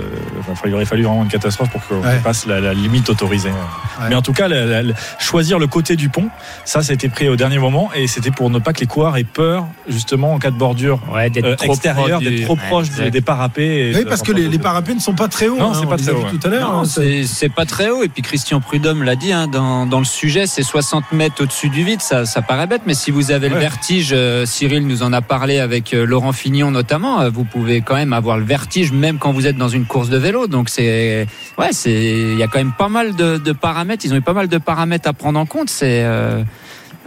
enfin, 0.49 0.63
il 0.67 0.73
aurait 0.73 0.85
fallu 0.85 1.03
vraiment 1.03 1.23
une 1.23 1.29
catastrophe 1.29 1.69
pour 1.69 1.85
qu'on 1.87 2.01
Ouais. 2.01 2.19
passe 2.23 2.45
la, 2.45 2.59
la 2.59 2.73
limite 2.73 3.09
autorisée. 3.09 3.51
Ouais. 4.01 4.09
Mais 4.09 4.15
en 4.15 4.21
tout 4.21 4.33
cas, 4.33 4.47
la- 4.47 4.65
la- 4.65 4.81
la- 4.83 4.93
choisir 5.19 5.59
le 5.59 5.67
côté 5.67 5.95
du 5.95 6.09
pont, 6.09 6.29
ça, 6.65 6.81
ça 6.83 6.91
a 6.91 6.93
été 6.93 7.09
pris 7.09 7.27
au 7.29 7.35
dernier 7.35 7.59
moment 7.59 7.89
et 7.95 8.07
c'était 8.07 8.31
pour 8.31 8.49
ne 8.49 8.59
pas 8.59 8.73
que 8.73 8.79
les 8.79 8.85
coureurs 8.87 9.17
aient 9.17 9.23
peur 9.23 9.65
justement 9.87 10.33
en 10.33 10.39
cas 10.39 10.51
de 10.51 10.57
bordure 10.57 10.99
Ouais, 11.13 11.29
d'être 11.29 11.45
euh, 11.45 11.55
trop 11.55 11.73
extérieure, 11.73 12.19
proche 12.19 12.23
du- 12.29 12.35
d'être 12.37 12.45
trop 12.45 12.53
Ouais, 12.55 12.67
proche 12.69 12.87
des, 12.89 12.93
exact. 12.95 13.11
des 13.11 13.21
parapets. 13.21 13.89
et 13.89 13.95
Oui, 13.95 14.03
de- 14.03 14.09
parce 14.09 14.21
que 14.21 14.31
les, 14.31 14.47
les 14.47 14.59
parapets 14.59 14.93
ne 14.93 14.99
sont 14.99 15.13
pas 15.15 15.27
très 15.27 15.47
hauts. 15.47 15.57
Non, 15.57 15.71
hein, 15.71 15.77
c'est 15.79 15.87
pas 15.89 15.97
très 15.97 16.11
haut, 16.11 16.23
ouais. 16.23 16.29
tout 16.31 16.47
à 16.47 16.49
l'heure. 16.49 16.71
Non, 16.71 16.79
hein, 16.79 16.85
c'est 16.85 17.23
c'est 17.25 17.49
pas 17.49 17.65
très 17.65 17.89
haut. 17.89 18.03
Et 18.03 18.07
puis 18.09 18.21
Christian 18.21 18.61
Prudhomme 18.61 19.03
l'a 19.03 19.15
dit 19.15 19.31
hein, 19.33 19.47
dans, 19.47 19.85
dans 19.85 19.99
le 19.99 20.05
sujet, 20.05 20.47
c'est 20.47 20.63
60 20.63 21.11
mètres 21.11 21.43
au-dessus 21.43 21.69
du 21.69 21.83
vide. 21.83 22.01
Ça, 22.01 22.25
ça 22.25 22.41
paraît 22.41 22.67
bête, 22.67 22.83
mais 22.85 22.93
si 22.93 23.11
vous 23.11 23.31
avez 23.31 23.49
le 23.49 23.55
Ouais. 23.55 23.61
vertige, 23.61 24.09
euh, 24.13 24.45
Cyril 24.45 24.87
nous 24.87 25.03
en 25.03 25.11
a 25.13 25.21
parlé 25.21 25.59
avec 25.59 25.93
euh, 25.93 26.05
Laurent 26.05 26.31
Fignon 26.31 26.71
notamment. 26.71 27.21
euh, 27.21 27.29
vous 27.29 27.43
pouvez 27.43 27.81
quand 27.81 27.95
même 27.95 28.13
avoir 28.13 28.37
le 28.37 28.45
vertige 28.45 28.91
même 28.91 29.17
quand 29.17 29.31
vous 29.31 29.45
êtes 29.47 29.57
dans 29.57 29.67
une 29.69 29.85
course 29.85 30.09
de 30.09 30.17
vélo. 30.17 30.47
Donc 30.47 30.69
c'est 30.69 31.27
ouais, 31.57 31.69
c'est 31.71 31.91
il 31.91 32.37
y 32.37 32.43
a 32.43 32.47
quand 32.47 32.59
même 32.59 32.73
pas 32.77 32.89
mal 32.89 33.15
de, 33.15 33.37
de 33.37 33.48
paramètres. 33.53 34.05
Ils 34.05 34.13
ont 34.13 34.17
eu 34.17 34.21
pas 34.21 34.33
mal 34.33 34.47
de 34.47 34.57
paramètres 34.57 35.07
à 35.07 35.13
prendre 35.13 35.39
en 35.39 35.45
compte. 35.45 35.69
C'est 35.69 36.03
euh, 36.03 36.43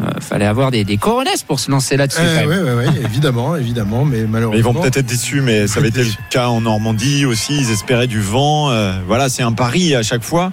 euh, 0.01 0.07
fallait 0.21 0.47
avoir 0.47 0.71
des, 0.71 0.85
des 0.85 0.97
coronesses 0.97 1.43
pour 1.43 1.61
se 1.61 1.71
lancer 1.71 1.97
là-dessus. 1.97 2.21
Euh, 2.23 2.47
même. 2.47 2.79
ouais, 2.79 2.87
ouais, 2.87 3.01
évidemment, 3.05 3.57
évidemment, 3.57 4.05
mais 4.05 4.21
Mais 4.21 4.27
malheureusement. 4.27 4.59
ils 4.59 4.75
vont 4.75 4.81
peut-être 4.81 4.97
être 4.99 5.07
déçus, 5.07 5.41
mais 5.41 5.67
ça 5.67 5.81
avait 5.81 5.89
été 5.89 6.03
le 6.05 6.11
cas 6.31 6.49
en 6.49 6.61
Normandie 6.63 7.25
aussi. 7.27 7.57
Ils 7.57 7.71
espéraient 7.71 8.07
du 8.07 8.21
vent. 8.21 8.71
euh, 8.71 8.93
voilà, 9.07 9.29
c'est 9.29 9.43
un 9.43 9.53
pari 9.53 9.95
à 9.95 10.03
chaque 10.03 10.23
fois. 10.23 10.51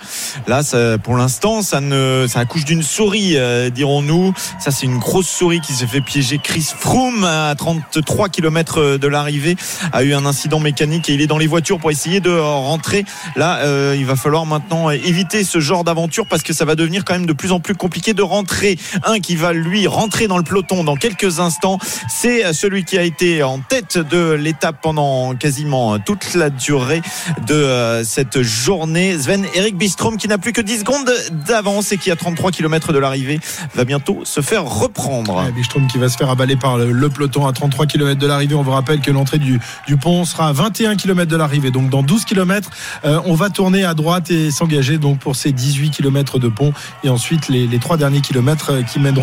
Là, 0.48 0.64
ça, 0.64 0.98
pour 0.98 1.16
l'instant, 1.16 1.62
ça 1.62 1.80
ne, 1.82 2.26
ça 2.28 2.40
accouche 2.40 2.66
d'une 2.66 2.84
souris, 2.84 3.34
euh, 3.38 3.70
dirons-nous. 3.70 4.34
Ça, 4.60 4.72
c'est 4.72 4.86
une 4.86 5.00
grosse 5.00 5.28
souris 5.30 5.62
qui 5.62 5.74
s'est 5.74 5.88
fait 5.88 6.02
piéger. 6.02 6.40
Chris 6.42 6.68
Froome, 6.78 7.24
à 7.24 7.54
33 7.56 8.30
km 8.30 8.98
de 8.98 9.08
l'arrivée, 9.08 9.56
a 9.94 10.04
eu 10.04 10.14
un 10.14 10.26
incident 10.26 10.60
mécanique 10.60 11.10
et 11.10 11.14
il 11.14 11.22
est 11.22 11.28
dans 11.28 11.38
les 11.38 11.48
voitures 11.48 11.80
pour 11.80 11.92
essayer 11.92 12.20
de 12.20 12.30
rentrer. 12.32 13.06
Là, 13.36 13.60
euh, 13.60 13.96
il 13.98 14.06
va 14.06 14.16
falloir 14.16 14.46
maintenant 14.46 14.90
éviter 14.90 15.44
ce 15.44 15.60
genre 15.60 15.84
d'aventure 15.84 16.26
parce 16.28 16.44
que 16.44 16.54
ça 16.54 16.66
va 16.66 16.76
devenir 16.76 17.06
quand 17.06 17.14
même 17.14 17.26
de 17.26 17.34
plus 17.34 17.52
en 17.52 17.60
plus 17.60 17.76
compliqué 17.76 18.14
de 18.14 18.22
rentrer. 18.22 18.78
Un 19.06 19.20
qui 19.30 19.36
va 19.36 19.54
lui 19.54 19.86
rentrer 19.86 20.28
dans 20.28 20.40
le 20.40 20.44
peloton 20.44 20.84
dans 20.84 20.96
quelques 20.96 21.40
instants, 21.40 21.78
c'est 22.10 22.52
celui 22.52 22.84
qui 22.84 22.98
a 22.98 23.04
été 23.04 23.44
en 23.44 23.60
tête 23.60 24.00
de 24.00 24.32
l'étape 24.32 24.78
pendant 24.82 25.36
quasiment 25.36 26.00
toute 26.00 26.34
la 26.34 26.50
durée 26.50 27.04
de 27.46 27.54
euh, 27.54 28.04
cette 28.04 28.42
journée. 28.42 29.16
Sven 29.20 29.46
Eric 29.54 29.78
Bistrom 29.78 30.18
qui 30.18 30.28
n'a 30.28 30.40
plus 30.40 30.52
que 30.52 30.62
10 30.62 30.80
secondes 30.80 31.14
d'avance 31.46 31.92
et 31.92 31.98
qui 31.98 32.10
à 32.10 32.16
33 32.16 32.50
km 32.50 32.92
de 32.92 32.98
l'arrivée 32.98 33.40
va 33.76 33.86
bientôt 33.86 34.22
se 34.24 34.42
faire 34.42 34.66
reprendre. 34.66 35.44
Bistrom 35.52 35.86
qui 35.86 36.00
va 36.00 36.10
se 36.10 36.18
faire 36.18 36.32
avaler 36.32 36.56
par 36.56 36.80
le, 36.80 37.10
peloton 37.10 37.46
à 37.46 37.54
33 37.54 37.86
km 37.86 38.20
de 38.20 38.26
l'arrivée. 38.26 38.56
On 38.56 38.64
vous 38.64 38.72
rappelle 38.72 39.00
que 39.00 39.12
l'entrée 39.12 39.38
du, 39.38 39.60
pont 40.02 40.26
sera 40.26 40.48
à 40.48 40.54
21 40.54 40.96
km 40.96 41.30
de 41.30 41.38
l'arrivée. 41.38 41.70
Donc 41.70 41.92
dans 41.92 42.02
12 42.02 42.26
km, 42.26 42.68
euh, 43.06 43.20
on 43.26 43.36
va 43.36 43.52
tourner 43.52 43.84
à 43.84 43.94
droite 43.94 44.32
et 44.32 44.50
s'engager 44.50 44.98
donc 44.98 45.20
pour 45.20 45.36
ces 45.36 45.52
18 45.52 45.92
km 45.92 46.40
de 46.40 46.48
pont 46.48 46.74
et 47.04 47.10
ensuite 47.10 47.48
les, 47.48 47.68
les 47.68 47.78
trois 47.78 47.98
derniers 47.98 48.22
kilomètres 48.22 48.72
euh, 48.72 48.82
qui 48.82 48.98
mèneront 48.98 49.19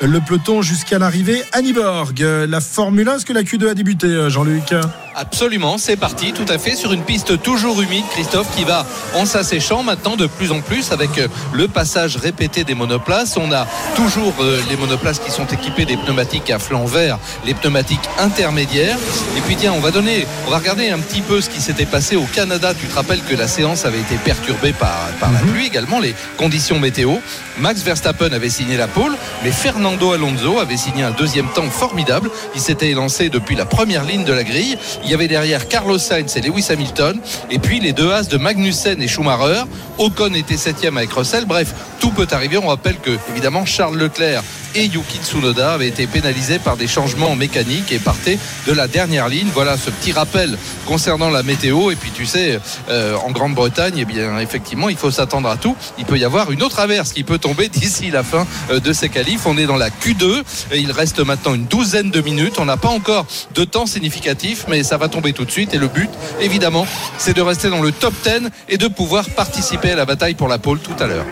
le 0.00 0.20
peloton 0.20 0.62
jusqu'à 0.62 0.98
l'arrivée 0.98 1.42
à 1.52 1.62
Niborg. 1.62 2.20
La 2.20 2.60
Formule 2.60 3.08
1, 3.08 3.16
est-ce 3.16 3.26
que 3.26 3.32
la 3.32 3.42
Q2 3.42 3.70
a 3.70 3.74
débuté, 3.74 4.06
euh, 4.06 4.30
Jean-Luc? 4.30 4.74
Absolument, 5.20 5.78
c'est 5.78 5.96
parti, 5.96 6.32
tout 6.32 6.44
à 6.48 6.58
fait, 6.58 6.76
sur 6.76 6.92
une 6.92 7.02
piste 7.02 7.42
toujours 7.42 7.82
humide, 7.82 8.04
Christophe, 8.12 8.54
qui 8.54 8.62
va 8.62 8.86
en 9.16 9.26
s'asséchant 9.26 9.82
maintenant 9.82 10.14
de 10.14 10.28
plus 10.28 10.52
en 10.52 10.60
plus 10.60 10.92
avec 10.92 11.18
euh, 11.18 11.26
le 11.52 11.66
passage 11.66 12.16
répété 12.16 12.62
des 12.62 12.76
monoplaces. 12.76 13.36
On 13.36 13.50
a 13.50 13.66
toujours 13.96 14.32
euh, 14.38 14.60
les 14.70 14.76
monoplaces 14.76 15.18
qui 15.18 15.32
sont 15.32 15.46
équipées 15.46 15.86
des 15.86 15.96
pneumatiques 15.96 16.48
à 16.52 16.60
flanc 16.60 16.84
vert, 16.84 17.18
les 17.44 17.54
pneumatiques 17.54 18.08
intermédiaires. 18.20 18.96
Et 19.36 19.40
puis 19.40 19.56
tiens, 19.56 19.72
on 19.72 19.80
va 19.80 19.90
donner, 19.90 20.24
on 20.46 20.52
va 20.52 20.58
regarder 20.58 20.88
un 20.90 21.00
petit 21.00 21.22
peu 21.22 21.40
ce 21.40 21.50
qui 21.50 21.60
s'était 21.60 21.84
passé 21.84 22.14
au 22.14 22.26
Canada. 22.32 22.72
Tu 22.72 22.86
te 22.86 22.94
rappelles 22.94 23.24
que 23.24 23.34
la 23.34 23.48
séance 23.48 23.86
avait 23.86 23.98
été 23.98 24.14
perturbée 24.24 24.72
par, 24.72 25.08
par 25.18 25.32
la 25.32 25.40
pluie 25.40 25.66
également, 25.66 25.98
les 25.98 26.14
conditions 26.36 26.78
météo. 26.78 27.16
Max 27.58 27.82
Verstappen 27.82 28.30
avait 28.30 28.50
signé 28.50 28.76
la 28.76 28.86
pole, 28.86 29.16
mais 29.42 29.50
Fernando 29.50 30.12
Alonso 30.12 30.60
avait 30.60 30.76
signé 30.76 31.02
un 31.02 31.10
deuxième 31.10 31.48
temps 31.48 31.68
formidable. 31.70 32.30
Il 32.54 32.60
s'était 32.60 32.92
lancé 32.92 33.30
depuis 33.30 33.56
la 33.56 33.64
première 33.64 34.04
ligne 34.04 34.22
de 34.22 34.32
la 34.32 34.44
grille. 34.44 34.78
Il 35.08 35.12
y 35.12 35.14
avait 35.14 35.26
derrière 35.26 35.68
Carlos 35.68 35.96
Sainz 35.96 36.36
et 36.36 36.42
Lewis 36.42 36.66
Hamilton, 36.68 37.18
et 37.50 37.58
puis 37.58 37.80
les 37.80 37.94
deux 37.94 38.12
as 38.12 38.28
de 38.28 38.36
Magnussen 38.36 39.00
et 39.00 39.08
Schumacher. 39.08 39.62
Ocon 39.96 40.34
était 40.34 40.58
septième 40.58 40.98
avec 40.98 41.10
Russell. 41.12 41.46
Bref, 41.46 41.72
tout 41.98 42.10
peut 42.10 42.26
arriver. 42.30 42.58
On 42.58 42.66
rappelle 42.66 42.98
que, 42.98 43.16
évidemment, 43.30 43.64
Charles 43.64 43.96
Leclerc 43.96 44.42
et 44.78 44.84
Yuki 44.84 45.18
Tsunoda 45.18 45.72
avaient 45.72 45.88
été 45.88 46.06
pénalisés 46.06 46.60
par 46.60 46.76
des 46.76 46.86
changements 46.86 47.34
mécaniques 47.34 47.90
et 47.90 47.98
partaient 47.98 48.38
de 48.66 48.72
la 48.72 48.86
dernière 48.86 49.28
ligne. 49.28 49.48
Voilà 49.52 49.76
ce 49.76 49.90
petit 49.90 50.12
rappel 50.12 50.56
concernant 50.86 51.30
la 51.30 51.42
météo. 51.42 51.90
Et 51.90 51.96
puis, 51.96 52.12
tu 52.12 52.26
sais, 52.26 52.60
euh, 52.88 53.16
en 53.16 53.32
Grande-Bretagne, 53.32 54.06
eh 54.08 54.42
effectivement, 54.42 54.88
il 54.88 54.96
faut 54.96 55.10
s'attendre 55.10 55.48
à 55.48 55.56
tout. 55.56 55.76
Il 55.98 56.04
peut 56.04 56.16
y 56.16 56.24
avoir 56.24 56.52
une 56.52 56.62
autre 56.62 56.78
averse 56.78 57.12
qui 57.12 57.24
peut 57.24 57.38
tomber 57.38 57.68
d'ici 57.68 58.10
la 58.12 58.22
fin 58.22 58.46
euh, 58.70 58.78
de 58.78 58.92
ces 58.92 59.08
qualifs. 59.08 59.46
On 59.46 59.58
est 59.58 59.66
dans 59.66 59.76
la 59.76 59.90
Q2. 59.90 60.44
Et 60.70 60.78
il 60.78 60.92
reste 60.92 61.18
maintenant 61.18 61.54
une 61.54 61.66
douzaine 61.66 62.12
de 62.12 62.20
minutes. 62.20 62.60
On 62.60 62.64
n'a 62.64 62.76
pas 62.76 62.88
encore 62.88 63.26
de 63.54 63.64
temps 63.64 63.86
significatif, 63.86 64.66
mais 64.68 64.84
ça 64.84 64.96
va 64.96 65.08
tomber 65.08 65.32
tout 65.32 65.44
de 65.44 65.50
suite. 65.50 65.74
Et 65.74 65.78
le 65.78 65.88
but, 65.88 66.10
évidemment, 66.40 66.86
c'est 67.18 67.34
de 67.34 67.42
rester 67.42 67.68
dans 67.68 67.82
le 67.82 67.90
top 67.90 68.14
10 68.22 68.48
et 68.68 68.78
de 68.78 68.86
pouvoir 68.86 69.28
participer 69.30 69.90
à 69.90 69.96
la 69.96 70.04
bataille 70.04 70.34
pour 70.34 70.46
la 70.46 70.58
pole 70.58 70.78
tout 70.78 71.02
à 71.02 71.08
l'heure. 71.08 71.26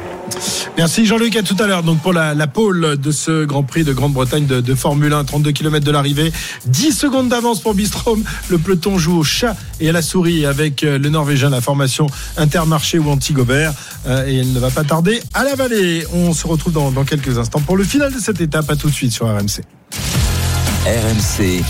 Merci 0.77 1.07
Jean-Luc, 1.07 1.37
à 1.37 1.43
tout 1.43 1.57
à 1.59 1.67
l'heure. 1.67 1.83
Donc 1.83 2.01
pour 2.01 2.13
la, 2.13 2.35
la 2.35 2.47
pole 2.47 2.97
de 2.99 3.11
ce 3.11 3.45
Grand 3.45 3.63
Prix 3.63 3.85
de 3.85 3.93
Grande-Bretagne 3.93 4.47
de, 4.47 4.75
Formule 4.75 5.13
1, 5.13 5.25
32 5.25 5.53
km 5.53 5.85
de 5.85 5.91
l'arrivée, 5.91 6.33
10 6.67 6.93
secondes 6.93 7.29
d'avance 7.29 7.61
pour 7.61 7.75
Bistrom. 7.75 8.23
Le 8.51 8.59
peloton 8.59 8.99
joue 8.99 9.19
au 9.19 9.25
chat 9.25 9.57
et 9.81 9.89
à 9.89 9.93
la 9.93 10.03
souris 10.03 10.45
avec 10.45 10.85
euh, 10.85 10.99
le 10.99 11.09
Norvégien, 11.09 11.51
la 11.51 11.61
formation 11.61 12.07
Intermarché 12.37 12.99
ou 12.99 13.09
Antigobert. 13.11 13.73
Euh, 14.07 14.27
et 14.27 14.37
elle 14.37 14.53
ne 14.53 14.59
va 14.59 14.71
pas 14.71 14.85
tarder 14.85 15.23
à 15.33 15.45
la 15.45 15.55
vallée. 15.55 16.05
On 16.13 16.33
se 16.35 16.47
retrouve 16.47 16.73
dans, 16.73 16.91
dans 16.91 17.05
quelques 17.05 17.39
instants 17.39 17.61
pour 17.61 17.77
le 17.77 17.85
final 17.85 18.13
de 18.13 18.19
cette 18.19 18.41
étape. 18.41 18.71
À 18.71 18.77
tout 18.77 18.89
de 18.89 18.95
suite 18.95 19.13
sur 19.13 19.27
RMC. 19.27 19.63
RMC 20.85 21.63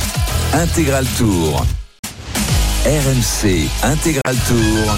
Intégral 0.53 1.07
Tour. 1.16 1.64
RMC 2.85 3.69
Intégral 3.83 4.37
Tour. 4.49 4.97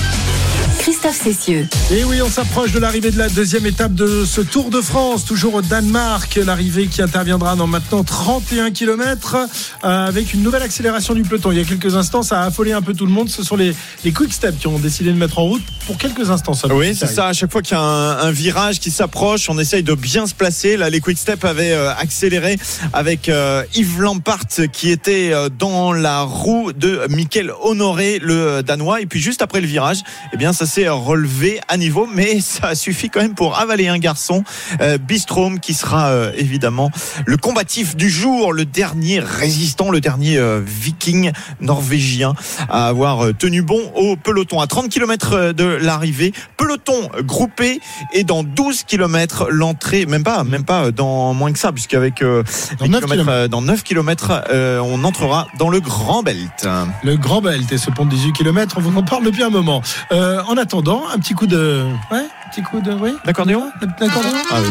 Christophe 0.89 1.21
Cessieux. 1.23 1.69
Et 1.91 2.03
oui, 2.05 2.23
on 2.23 2.31
s'approche 2.31 2.73
de 2.73 2.79
l'arrivée 2.79 3.11
de 3.11 3.19
la 3.19 3.29
deuxième 3.29 3.67
étape 3.67 3.93
de 3.93 4.25
ce 4.25 4.41
Tour 4.41 4.71
de 4.71 4.81
France, 4.81 5.27
toujours 5.27 5.57
au 5.57 5.61
Danemark. 5.61 6.41
L'arrivée 6.47 6.87
qui 6.87 7.03
interviendra 7.03 7.57
dans 7.57 7.67
maintenant 7.67 8.03
31 8.05 8.71
km 8.71 9.37
avec 9.83 10.33
une 10.33 10.43
nouvelle 10.43 10.63
accélération 10.63 11.13
du 11.13 11.25
peloton. 11.25 11.53
Il 11.53 11.59
y 11.59 11.61
a 11.61 11.65
quelques 11.65 11.95
instants, 11.95 12.23
ça 12.23 12.41
a 12.41 12.47
affolé 12.47 12.73
un 12.73 12.81
peu 12.81 12.95
tout 12.95 13.05
le 13.05 13.13
monde. 13.13 13.29
Ce 13.29 13.43
sont 13.43 13.57
les, 13.57 13.75
les 14.03 14.13
quick 14.13 14.33
steps 14.33 14.59
qui 14.61 14.67
ont 14.67 14.79
décidé 14.79 15.11
de 15.11 15.19
mettre 15.19 15.39
en 15.39 15.45
route 15.45 15.63
pour 15.87 15.99
quelques 15.99 16.31
instants 16.31 16.55
seulement. 16.55 16.79
Oui, 16.79 16.95
c'est 16.95 17.07
ça. 17.07 17.27
À 17.27 17.33
chaque 17.35 17.53
fois 17.53 17.61
qu'il 17.61 17.77
y 17.77 17.81
a 17.81 17.83
un, 17.83 18.21
un 18.21 18.31
virage 18.31 18.81
qui 18.81 18.91
s'approche, 18.91 19.51
on 19.51 19.59
essaye 19.59 19.83
de 19.83 19.93
bien 19.95 20.27
se 20.27 20.33
placer. 20.33 20.79
Là, 20.79 20.89
les 20.89 21.01
Quick 21.01 21.19
Step 21.19 21.45
avaient 21.45 21.73
euh, 21.73 21.93
accéléré 21.95 22.59
avec 22.95 23.29
euh, 23.29 23.63
Yves 23.75 24.01
Lampart 24.01 24.47
qui 24.73 24.91
était 24.91 25.35
euh, 25.35 25.51
dans 25.51 25.93
la 25.93 26.23
roue 26.23 26.73
de 26.73 27.03
Michael 27.11 27.53
Honoré, 27.63 28.19
le 28.21 28.35
euh, 28.35 28.63
Danois. 28.63 29.03
Et 29.03 29.07
puis 29.07 29.21
juste 29.21 29.43
après 29.43 29.61
le 29.61 29.67
virage, 29.67 29.99
eh 30.33 30.37
bien, 30.37 30.53
ça 30.53 30.65
s'est 30.65 30.78
relevé 30.87 31.61
à 31.69 31.77
niveau, 31.77 32.07
mais 32.13 32.41
ça 32.43 32.75
suffit 32.75 33.11
quand 33.11 33.21
même 33.21 33.35
pour 33.35 33.59
avaler 33.59 33.89
un 33.89 33.99
garçon, 33.99 34.45
euh, 34.81 34.99
Bistrom, 34.99 35.59
qui 35.59 35.75
sera 35.75 36.11
euh, 36.11 36.33
évidemment 36.37 36.91
le 37.27 37.37
combatif 37.37 37.97
du 37.97 38.11
jour, 38.11 38.53
le 38.53 38.65
dernier 38.65 39.19
résistant, 39.19 39.91
le 39.91 40.01
dernier 40.01 40.37
euh, 40.37 40.61
viking 40.65 41.33
norvégien 41.61 42.35
à 42.69 42.87
avoir 42.89 43.35
tenu 43.39 43.63
bon 43.63 43.81
au 43.95 44.17
peloton 44.17 44.61
à 44.61 44.67
30 44.67 44.89
km 44.91 45.53
de 45.53 45.65
l'arrivée. 45.65 46.33
Peloton 46.57 47.09
groupé 47.23 47.81
et 48.13 48.25
dans 48.25 48.43
12 48.43 48.85
km 48.85 49.49
l'entrée, 49.51 50.07
même 50.07 50.23
pas, 50.23 50.45
même 50.45 50.65
pas 50.65 50.91
dans 50.91 51.33
moins 51.35 51.53
que 51.53 51.59
ça, 51.59 51.73
puisqu'avec 51.73 52.23
euh, 52.23 52.43
Dans 52.79 52.85
les 52.85 52.91
9 52.91 53.01
kilomètres, 53.01 53.23
kilomètres. 53.23 53.31
euh, 53.31 53.49
dans 53.49 53.63
9 53.63 53.83
km, 53.83 54.43
euh, 54.51 54.81
on 54.81 55.03
entrera 55.05 55.47
dans 55.59 55.71
le 55.71 55.81
Grand 55.81 56.23
Belt. 56.23 56.69
Le 57.03 57.17
Grand 57.17 57.41
Belt 57.41 57.71
et 57.73 57.79
ce 57.79 57.91
pont 57.91 58.05
de 58.05 58.11
18 58.11 58.33
km, 58.33 58.77
on 58.77 58.81
vous 58.81 58.99
en 58.99 59.03
parle 59.03 59.25
depuis 59.25 59.43
un 59.43 59.51
moment. 59.51 59.83
Euh, 60.13 60.43
en 60.47 60.57
attendant, 60.57 60.68
un 61.13 61.19
petit 61.19 61.35
coup 61.35 61.47
de, 61.47 61.85
ouais, 62.11 62.27
petit 62.59 62.63
coup 62.71 62.81
de. 62.81 62.93
Oui 62.93 63.15
D'accordéon 63.25 63.71
D'accordéon 63.81 64.33
Ah 64.51 64.57
oui. 64.61 64.69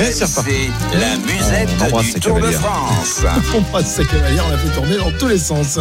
Eh, 0.00 0.12
c'est 0.12 0.24
la 0.94 1.16
musette 1.16 1.68
On 1.92 2.00
du. 2.00 2.14
Tour 2.14 2.40
de. 2.40 2.50
France. 2.50 3.22
On 3.54 3.62
passe 3.62 3.94
sa 3.94 4.04
cavalière, 4.04 4.44
on 4.46 4.50
la 4.50 4.58
fait 4.58 4.74
tourner 4.74 4.96
dans 4.96 5.10
tous 5.18 5.28
les 5.28 5.38
sens. 5.38 5.78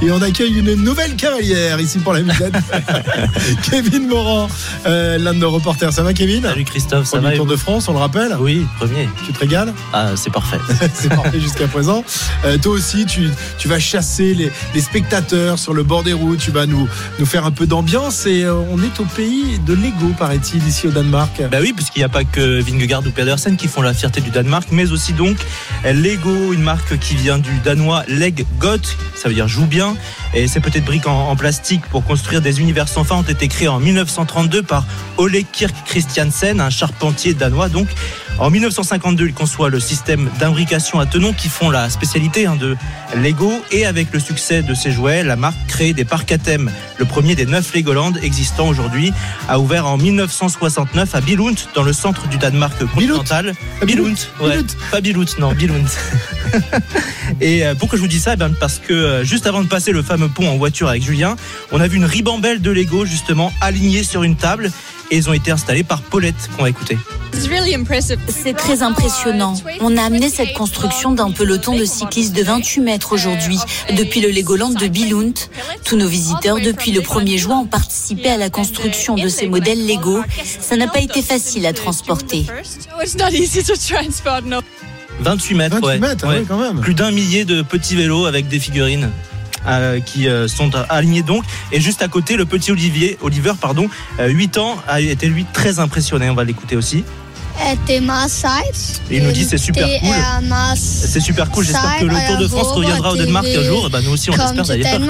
Et 0.00 0.10
on 0.10 0.20
accueille 0.22 0.58
une 0.58 0.74
nouvelle 0.74 1.14
cavalière 1.16 1.80
ici 1.80 1.98
pour 1.98 2.12
la 2.12 2.22
musette. 2.22 2.54
Kevin 3.70 4.08
Morand, 4.08 4.48
euh, 4.86 5.18
l'un 5.18 5.34
de 5.34 5.38
nos 5.38 5.50
reporters. 5.50 5.92
Ça 5.92 6.02
va, 6.02 6.12
Kevin 6.12 6.42
Salut 6.42 6.64
Christophe, 6.64 7.06
ça 7.06 7.18
Premier 7.18 7.32
va 7.32 7.36
Tour 7.36 7.46
de 7.46 7.56
France, 7.56 7.88
on 7.88 7.92
le 7.92 7.98
rappelle 7.98 8.36
Oui, 8.40 8.66
premier. 8.78 9.08
Tu 9.26 9.32
te 9.32 9.38
régales 9.38 9.72
Ah, 9.92 10.10
c'est 10.16 10.32
parfait. 10.32 10.58
C'est 10.94 11.08
parfait 11.08 11.40
jusqu'à 11.40 11.68
présent. 11.68 12.04
Euh, 12.44 12.58
toi 12.58 12.72
aussi, 12.72 13.06
tu, 13.06 13.28
tu 13.58 13.68
vas 13.68 13.78
chasser 13.78 14.34
les, 14.34 14.50
les 14.74 14.80
spectateurs 14.80 15.58
sur 15.58 15.74
le 15.74 15.82
bord 15.82 16.02
des 16.02 16.12
routes. 16.12 16.38
Tu 16.38 16.50
vas 16.50 16.66
nous, 16.66 16.88
nous 17.18 17.26
faire 17.26 17.44
un 17.44 17.50
peu 17.50 17.66
d'ambiance. 17.66 18.26
Et 18.26 18.44
euh, 18.44 18.54
on 18.70 18.78
est 18.78 19.00
au 19.00 19.04
pays 19.04 19.58
de 19.58 19.74
Lego, 19.74 20.12
paraît-il, 20.18 20.66
ici 20.66 20.86
au 20.86 20.90
Danemark. 20.90 21.01
Bah 21.50 21.58
oui, 21.60 21.72
puisqu'il 21.72 22.00
n'y 22.00 22.04
a 22.04 22.08
pas 22.08 22.24
que 22.24 22.60
Vingegaard 22.60 23.06
ou 23.06 23.10
Pedersen 23.10 23.56
qui 23.56 23.68
font 23.68 23.82
la 23.82 23.94
fierté 23.94 24.20
du 24.20 24.30
Danemark, 24.30 24.68
mais 24.70 24.90
aussi 24.92 25.12
donc 25.12 25.36
Lego, 25.84 26.52
une 26.52 26.62
marque 26.62 26.98
qui 26.98 27.14
vient 27.16 27.38
du 27.38 27.58
danois 27.64 28.04
Leg 28.08 28.46
Got, 28.58 28.82
ça 29.14 29.28
veut 29.28 29.34
dire 29.34 29.48
joue 29.48 29.66
bien. 29.66 29.96
Et 30.34 30.48
ces 30.48 30.60
petites 30.60 30.84
briques 30.84 31.06
en, 31.06 31.28
en 31.28 31.36
plastique 31.36 31.84
pour 31.86 32.04
construire 32.04 32.40
des 32.40 32.60
univers 32.60 32.88
sans 32.88 33.04
fin 33.04 33.16
ont 33.16 33.22
été 33.22 33.48
créées 33.48 33.68
en 33.68 33.80
1932 33.80 34.62
par 34.62 34.86
Ole 35.16 35.42
Kirk 35.52 35.74
Christiansen, 35.84 36.60
un 36.60 36.70
charpentier 36.70 37.34
danois 37.34 37.68
donc. 37.68 37.88
En 38.42 38.50
1952, 38.50 39.26
il 39.26 39.34
conçoit 39.34 39.70
le 39.70 39.78
système 39.78 40.28
d'imbrication 40.40 40.98
à 40.98 41.06
tenons 41.06 41.32
qui 41.32 41.48
font 41.48 41.70
la 41.70 41.88
spécialité 41.88 42.46
hein, 42.46 42.56
de 42.56 42.76
Lego. 43.14 43.52
Et 43.70 43.86
avec 43.86 44.12
le 44.12 44.18
succès 44.18 44.62
de 44.62 44.74
ses 44.74 44.90
jouets, 44.90 45.22
la 45.22 45.36
marque 45.36 45.56
crée 45.68 45.92
des 45.92 46.04
parcs 46.04 46.32
à 46.32 46.38
thème. 46.38 46.72
Le 46.98 47.04
premier 47.04 47.36
des 47.36 47.46
neuf 47.46 47.72
Legoland 47.72 48.14
existants 48.20 48.66
aujourd'hui 48.66 49.12
a 49.48 49.60
ouvert 49.60 49.86
en 49.86 49.96
1969 49.96 51.14
à 51.14 51.20
Billund, 51.20 51.56
dans 51.76 51.84
le 51.84 51.92
centre 51.92 52.26
du 52.26 52.36
Danemark 52.36 52.84
continental. 52.84 53.54
Billund, 53.86 54.18
ouais. 54.40 54.58
Pas 54.90 55.00
Billund, 55.00 55.28
non, 55.38 55.52
Billund. 55.52 55.86
Et 57.40 57.64
euh, 57.64 57.76
pourquoi 57.76 57.96
je 57.96 58.02
vous 58.02 58.08
dis 58.08 58.18
ça? 58.18 58.32
Eh 58.32 58.36
bien, 58.36 58.50
Parce 58.58 58.80
que 58.80 58.92
euh, 58.92 59.24
juste 59.24 59.46
avant 59.46 59.62
de 59.62 59.68
passer 59.68 59.92
le 59.92 60.02
fameux 60.02 60.28
pont 60.28 60.48
en 60.48 60.56
voiture 60.56 60.88
avec 60.88 61.04
Julien, 61.04 61.36
on 61.70 61.80
a 61.80 61.86
vu 61.86 61.96
une 61.96 62.04
ribambelle 62.04 62.60
de 62.60 62.72
Lego 62.72 63.04
justement 63.04 63.52
alignée 63.60 64.02
sur 64.02 64.24
une 64.24 64.34
table 64.34 64.72
et 65.12 65.16
ils 65.16 65.28
ont 65.28 65.34
été 65.34 65.50
installés 65.50 65.84
par 65.84 66.00
Paulette 66.00 66.48
qu'on 66.56 66.62
va 66.62 66.70
écouter. 66.70 66.96
C'est 68.28 68.56
très 68.56 68.82
impressionnant. 68.82 69.54
On 69.80 69.96
a 69.98 70.02
amené 70.02 70.30
cette 70.30 70.54
construction 70.54 71.12
d'un 71.12 71.30
peloton 71.30 71.76
de 71.76 71.84
cyclistes 71.84 72.34
de 72.34 72.42
28 72.42 72.80
mètres 72.80 73.12
aujourd'hui, 73.12 73.58
depuis 73.94 74.22
le 74.22 74.30
Legoland 74.30 74.70
de 74.70 74.86
Billund. 74.86 75.34
Tous 75.84 75.96
nos 75.96 76.08
visiteurs, 76.08 76.60
depuis 76.60 76.92
le 76.92 77.02
1er 77.02 77.36
juin, 77.36 77.58
ont 77.58 77.66
participé 77.66 78.30
à 78.30 78.38
la 78.38 78.48
construction 78.48 79.14
de 79.14 79.28
ces 79.28 79.48
modèles 79.48 79.86
Lego. 79.86 80.22
Ça 80.60 80.76
n'a 80.76 80.88
pas 80.88 81.00
été 81.00 81.20
facile 81.20 81.66
à 81.66 81.74
transporter. 81.74 82.46
28 85.20 85.54
mètres, 85.54 85.74
28 85.76 85.86
ouais. 85.86 85.98
mètres, 85.98 86.24
ah 86.26 86.30
Ouais. 86.30 86.44
quand 86.48 86.58
même. 86.58 86.80
Plus 86.80 86.94
d'un 86.94 87.10
millier 87.10 87.44
de 87.44 87.60
petits 87.60 87.96
vélos 87.96 88.24
avec 88.24 88.48
des 88.48 88.58
figurines. 88.58 89.10
Euh, 89.66 90.00
qui 90.00 90.28
euh, 90.28 90.48
sont 90.48 90.70
alignés 90.88 91.22
donc. 91.22 91.44
Et 91.70 91.80
juste 91.80 92.02
à 92.02 92.08
côté 92.08 92.36
le 92.36 92.44
petit 92.44 92.72
Olivier 92.72 93.18
Oliver 93.20 93.52
pardon 93.60 93.88
euh, 94.18 94.28
8 94.28 94.58
ans 94.58 94.76
a 94.88 95.00
été 95.00 95.28
lui 95.28 95.46
très 95.52 95.78
impressionné. 95.78 96.30
On 96.30 96.34
va 96.34 96.44
l'écouter 96.44 96.76
aussi. 96.76 97.04
Et 99.10 99.18
il 99.18 99.24
nous 99.24 99.32
dit, 99.32 99.44
c'est 99.44 99.58
super 99.58 99.86
cool. 99.86 100.14
c'est 100.74 101.20
super 101.20 101.50
cool. 101.50 101.64
J'espère 101.64 101.98
que 101.98 102.04
le 102.06 102.16
Tour 102.26 102.38
de 102.38 102.48
France 102.48 102.72
reviendra 102.72 103.12
au 103.12 103.16
Danemark 103.16 103.46
un 103.46 103.62
jour. 103.62 103.90
Bah, 103.90 104.00
nous 104.02 104.12
aussi 104.12 104.30
on 104.30 104.32
til 104.32 104.62
d'ailleurs 104.64 105.00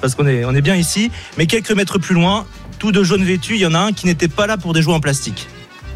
parce 0.00 0.14
qu'on 0.14 0.26
est, 0.26 0.44
on 0.44 0.54
est 0.54 0.60
bien 0.60 0.76
ici. 0.76 1.10
Mais 1.36 1.46
quelques 1.46 1.72
mètres 1.72 1.98
plus 1.98 2.14
loin 2.14 2.46
tout 2.78 2.92
de 2.92 3.02
jaune 3.02 3.24
vêtu 3.24 3.54
il 3.54 3.60
y 3.60 3.66
en 3.66 3.74
a 3.74 3.78
un 3.78 3.92
qui 3.92 4.06
n'était 4.06 4.28
pas 4.28 4.46
là 4.46 4.56
pour 4.56 4.72
des 4.72 4.82
jouets 4.82 4.94
en 4.94 5.00
plastique 5.00 5.48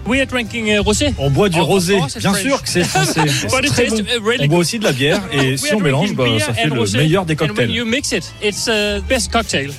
We 0.06 0.20
are 0.20 0.26
drinking 0.26 0.66
uh, 0.74 0.78
rosé. 0.80 1.14
On 1.18 1.30
boit 1.30 1.48
du 1.48 1.60
Of 1.60 1.66
rosé, 1.66 1.96
course, 1.98 2.14
it's 2.16 2.22
bien 2.22 2.34
sûr 2.34 2.62
que 2.62 2.68
c'est 2.68 2.84
français. 2.84 3.20
But 3.24 3.30
C'est 3.50 3.58
it 3.66 3.72
très 3.72 3.84
tastes, 3.86 4.02
bon. 4.02 4.08
uh, 4.08 4.24
really 4.24 4.44
On 4.44 4.48
boit 4.48 4.58
aussi 4.58 4.78
de 4.78 4.84
la 4.84 4.92
bière 4.92 5.20
et 5.32 5.56
si 5.56 5.74
on 5.74 5.80
mélange, 5.80 6.14
bah, 6.14 6.24
ça 6.40 6.54
fait 6.54 6.66
le 6.68 6.98
meilleur 6.98 7.24
des 7.26 7.34
And 7.34 7.38
when 7.40 7.48
cocktails. 7.48 7.70
you 7.70 7.84
mix 7.84 8.12
it, 8.12 8.32
it's 8.42 8.66
uh, 8.66 9.00
best 9.08 9.30
cocktail. 9.30 9.70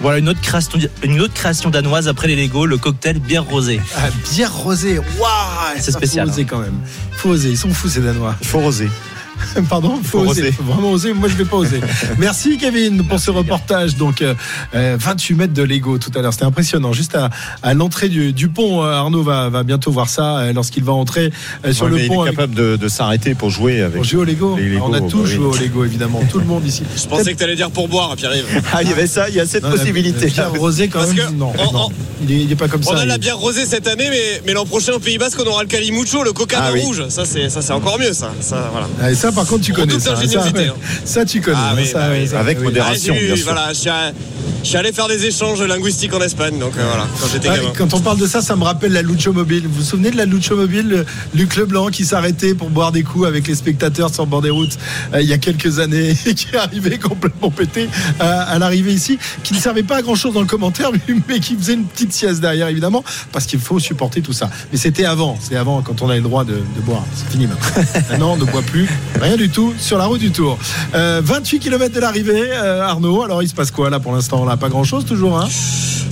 voilà 0.00 0.18
une 0.18 0.28
autre 0.28 0.40
création 0.40 0.78
une 1.02 1.20
autre 1.20 1.34
création 1.34 1.70
danoise 1.70 2.08
après 2.08 2.26
les 2.26 2.36
Lego 2.36 2.64
le 2.66 2.78
cocktail 2.78 3.18
bière 3.20 3.44
rosée 3.44 3.80
Ah, 3.96 4.08
bière 4.34 4.54
rosée. 4.54 4.98
Waouh 4.98 5.78
C'est 5.78 5.92
spécial, 5.92 6.26
Faut 6.26 6.32
oser 6.32 6.42
hein. 6.42 6.46
quand 6.48 6.58
même. 6.58 6.78
Faut 7.12 7.28
oser. 7.30 7.50
Ils 7.50 7.56
sont 7.58 7.68
fous 7.72 7.88
ces 7.88 8.00
Danois. 8.00 8.34
Il 8.40 8.46
faut 8.46 8.58
oser. 8.60 8.88
Pardon, 9.68 9.98
faut, 10.02 10.24
Faut 10.24 10.30
oser. 10.30 10.42
oser. 10.42 10.52
Faut 10.52 10.62
vraiment 10.64 10.90
oser. 10.92 11.12
Moi, 11.12 11.28
je 11.28 11.34
vais 11.34 11.44
pas 11.44 11.56
oser. 11.56 11.80
Merci 12.18 12.58
Kevin 12.58 13.04
pour 13.04 13.18
ce 13.20 13.30
reportage. 13.30 13.96
Donc, 13.96 14.22
euh, 14.22 14.34
euh, 14.74 14.96
28 14.98 15.34
mètres 15.34 15.52
de 15.54 15.62
Lego 15.62 15.98
tout 15.98 16.10
à 16.14 16.22
l'heure. 16.22 16.32
C'était 16.32 16.44
impressionnant. 16.44 16.92
Juste 16.92 17.14
à, 17.14 17.30
à 17.62 17.74
l'entrée 17.74 18.08
du, 18.08 18.32
du 18.32 18.48
pont, 18.48 18.82
euh, 18.84 18.92
Arnaud 18.92 19.22
va, 19.22 19.48
va 19.48 19.62
bientôt 19.62 19.90
voir 19.92 20.08
ça 20.08 20.38
euh, 20.38 20.52
lorsqu'il 20.52 20.84
va 20.84 20.92
entrer 20.92 21.32
euh, 21.64 21.72
sur 21.72 21.84
Ouais, 21.86 21.90
le 21.90 21.96
mais 21.96 22.06
pont. 22.08 22.14
il 22.14 22.18
est 22.18 22.20
avec- 22.28 22.36
capable 22.36 22.54
de, 22.54 22.76
de 22.76 22.88
s'arrêter 22.88 23.34
pour 23.34 23.50
jouer 23.50 23.80
avec. 23.82 23.96
Pour 23.96 24.04
jouer 24.04 24.20
au 24.20 24.24
Lego. 24.24 24.58
On 24.82 24.92
a 24.92 25.00
bah 25.00 25.06
tous 25.10 25.22
oui. 25.24 25.30
joué 25.34 25.46
au 25.46 25.54
Lego, 25.56 25.84
évidemment. 25.84 26.22
Tout 26.30 26.38
le 26.38 26.44
monde 26.46 26.66
ici. 26.66 26.82
Je 26.96 27.06
pensais 27.06 27.32
que 27.34 27.38
t'allais 27.38 27.56
dire 27.56 27.70
pour 27.70 27.88
boire, 27.88 28.14
Pierre-Yves. 28.16 28.62
Ah, 28.72 28.82
il 28.82 28.88
y 28.88 28.92
avait 28.92 29.06
ça, 29.06 29.28
il 29.28 29.34
y 29.34 29.40
a 29.40 29.46
cette 29.46 29.62
Non, 29.62 29.70
la- 29.70 29.76
possibilité. 29.76 30.26
La 30.26 30.30
bière 30.32 30.52
rosée, 30.52 30.88
quand 30.88 31.00
Parce 31.00 31.14
même. 31.14 31.26
que 31.28 31.32
non, 31.32 31.52
on- 31.58 31.72
non. 31.72 31.86
on- 31.88 31.92
Il, 32.22 32.32
est, 32.32 32.42
il 32.44 32.52
est 32.52 32.56
pas 32.56 32.68
comme 32.68 32.82
On 32.86 32.90
ça. 32.94 33.00
a 33.00 33.04
la 33.06 33.14
il- 33.14 33.20
bière 33.20 33.38
rosée 33.38 33.64
cette 33.64 33.86
année, 33.88 34.08
mais, 34.10 34.42
mais 34.46 34.52
l'an 34.52 34.66
prochain 34.66 34.92
au 34.92 34.98
Pays 34.98 35.16
Basque, 35.18 35.38
on 35.44 35.48
aura 35.48 35.62
le 35.62 35.68
Calimucho, 35.68 36.22
le 36.22 36.32
coca 36.32 36.58
Ah 36.60 36.68
de 36.68 36.74
oui. 36.74 36.82
rouge. 36.82 37.04
Ça, 37.08 37.24
c'est 37.24 37.48
ça, 37.48 37.62
c'est 37.62 37.72
encore 37.72 37.98
mieux, 37.98 38.12
ça. 38.12 38.30
ça 38.40 38.68
voilà. 38.72 38.88
Ah, 39.00 39.10
et 39.10 39.14
ça, 39.14 39.29
par 39.32 39.46
contre, 39.46 39.64
tu 39.64 39.72
On 39.72 39.74
connais 39.74 39.98
ça. 39.98 40.14
Ouais. 40.14 40.68
hein. 40.68 40.74
Ça, 41.04 41.24
tu 41.24 41.40
connais. 41.40 41.56
Ah 41.58 41.70
hein, 41.70 41.74
oui, 41.76 41.86
ça, 41.86 41.98
bah 41.98 42.08
oui, 42.12 42.28
ça, 42.28 42.40
avec 42.40 42.58
oui. 42.58 42.64
modération. 42.64 43.14
Ah, 43.16 43.22
bien 43.24 43.36
sûr. 43.36 43.44
Voilà, 43.44 43.74
je 44.62 44.68
suis, 44.68 44.76
allé 44.76 44.92
faire 44.92 45.08
des 45.08 45.24
échanges 45.26 45.62
linguistiques 45.62 46.12
en 46.14 46.20
Espagne, 46.20 46.58
donc 46.58 46.72
euh, 46.76 46.84
voilà, 46.86 47.06
quand 47.20 47.26
j'étais 47.32 47.48
Ah, 47.48 47.56
gamin. 47.56 47.72
quand 47.76 47.94
on 47.94 48.00
parle 48.00 48.18
de 48.18 48.26
ça, 48.26 48.40
ça 48.42 48.56
me 48.56 48.64
rappelle 48.64 48.92
la 48.92 49.02
Lucho 49.02 49.32
Mobile. 49.32 49.64
Vous 49.66 49.80
vous 49.80 49.82
souvenez 49.82 50.10
de 50.10 50.16
la 50.16 50.24
Lucho 50.26 50.54
Mobile, 50.56 50.88
le- 50.88 51.06
Luc 51.34 51.56
Leblanc 51.56 51.88
qui 51.88 52.04
s'arrêtait 52.04 52.54
pour 52.54 52.70
boire 52.70 52.92
des 52.92 53.02
coups 53.02 53.26
avec 53.26 53.48
les 53.48 53.54
spectateurs 53.54 54.12
sur 54.12 54.24
le 54.24 54.28
bord 54.30 54.42
des 54.42 54.50
routes 54.50 54.76
euh, 55.14 55.22
il 55.22 55.28
y 55.28 55.32
a 55.32 55.38
quelques 55.38 55.78
années 55.78 56.14
et 56.26 56.34
qui 56.34 56.54
arrivait 56.56 56.98
complètement 56.98 57.50
pété 57.50 57.88
euh, 58.20 58.42
à 58.46 58.58
l'arrivée 58.58 58.92
ici, 58.92 59.18
qui 59.42 59.54
ne 59.54 59.58
servait 59.58 59.82
pas 59.82 59.96
à 59.96 60.02
grand 60.02 60.14
chose 60.14 60.34
dans 60.34 60.40
le 60.40 60.46
commentaire, 60.46 60.90
mais- 61.08 61.14
mais 61.28 61.40
qui 61.40 61.56
faisait 61.56 61.74
une 61.74 61.84
petite 61.84 62.12
sieste 62.12 62.40
derrière 62.40 62.68
évidemment, 62.68 63.02
parce 63.32 63.46
qu'il 63.46 63.60
faut 63.60 63.78
supporter 63.78 64.20
tout 64.22 64.32
ça. 64.32 64.50
Mais 64.72 64.78
c'était 64.78 65.04
avant, 65.04 65.38
c'est 65.40 65.56
avant 65.56 65.80
quand 65.82 66.02
on 66.02 66.08
avait 66.08 66.18
le 66.18 66.24
droit 66.24 66.44
de, 66.44 66.52
de 66.54 66.80
boire. 66.84 67.04
C'est 67.14 67.30
fini 67.32 67.46
maintenant. 67.46 67.82
Maintenant, 68.10 68.32
on 68.32 68.36
ne 68.36 68.44
boit 68.44 68.62
plus 68.62 68.88
rien 69.20 69.36
du 69.36 69.48
tout 69.48 69.72
sur 69.78 69.96
la 69.98 70.04
route 70.06 70.20
du 70.20 70.30
Tour. 70.32 70.58
Euh, 70.94 71.20
28 71.24 71.60
km 71.60 71.94
de 71.94 72.00
l'arrivée, 72.00 72.50
euh, 72.52 72.82
Arnaud. 72.82 73.22
Alors 73.22 73.42
il 73.42 73.48
se 73.48 73.54
passe 73.54 73.70
quoi 73.70 73.88
là 73.90 74.00
pour 74.00 74.12
l'instant 74.12 74.44
Pas 74.56 74.68
grand 74.68 74.84
chose 74.84 75.04
toujours. 75.04 75.38
Hein 75.38 75.48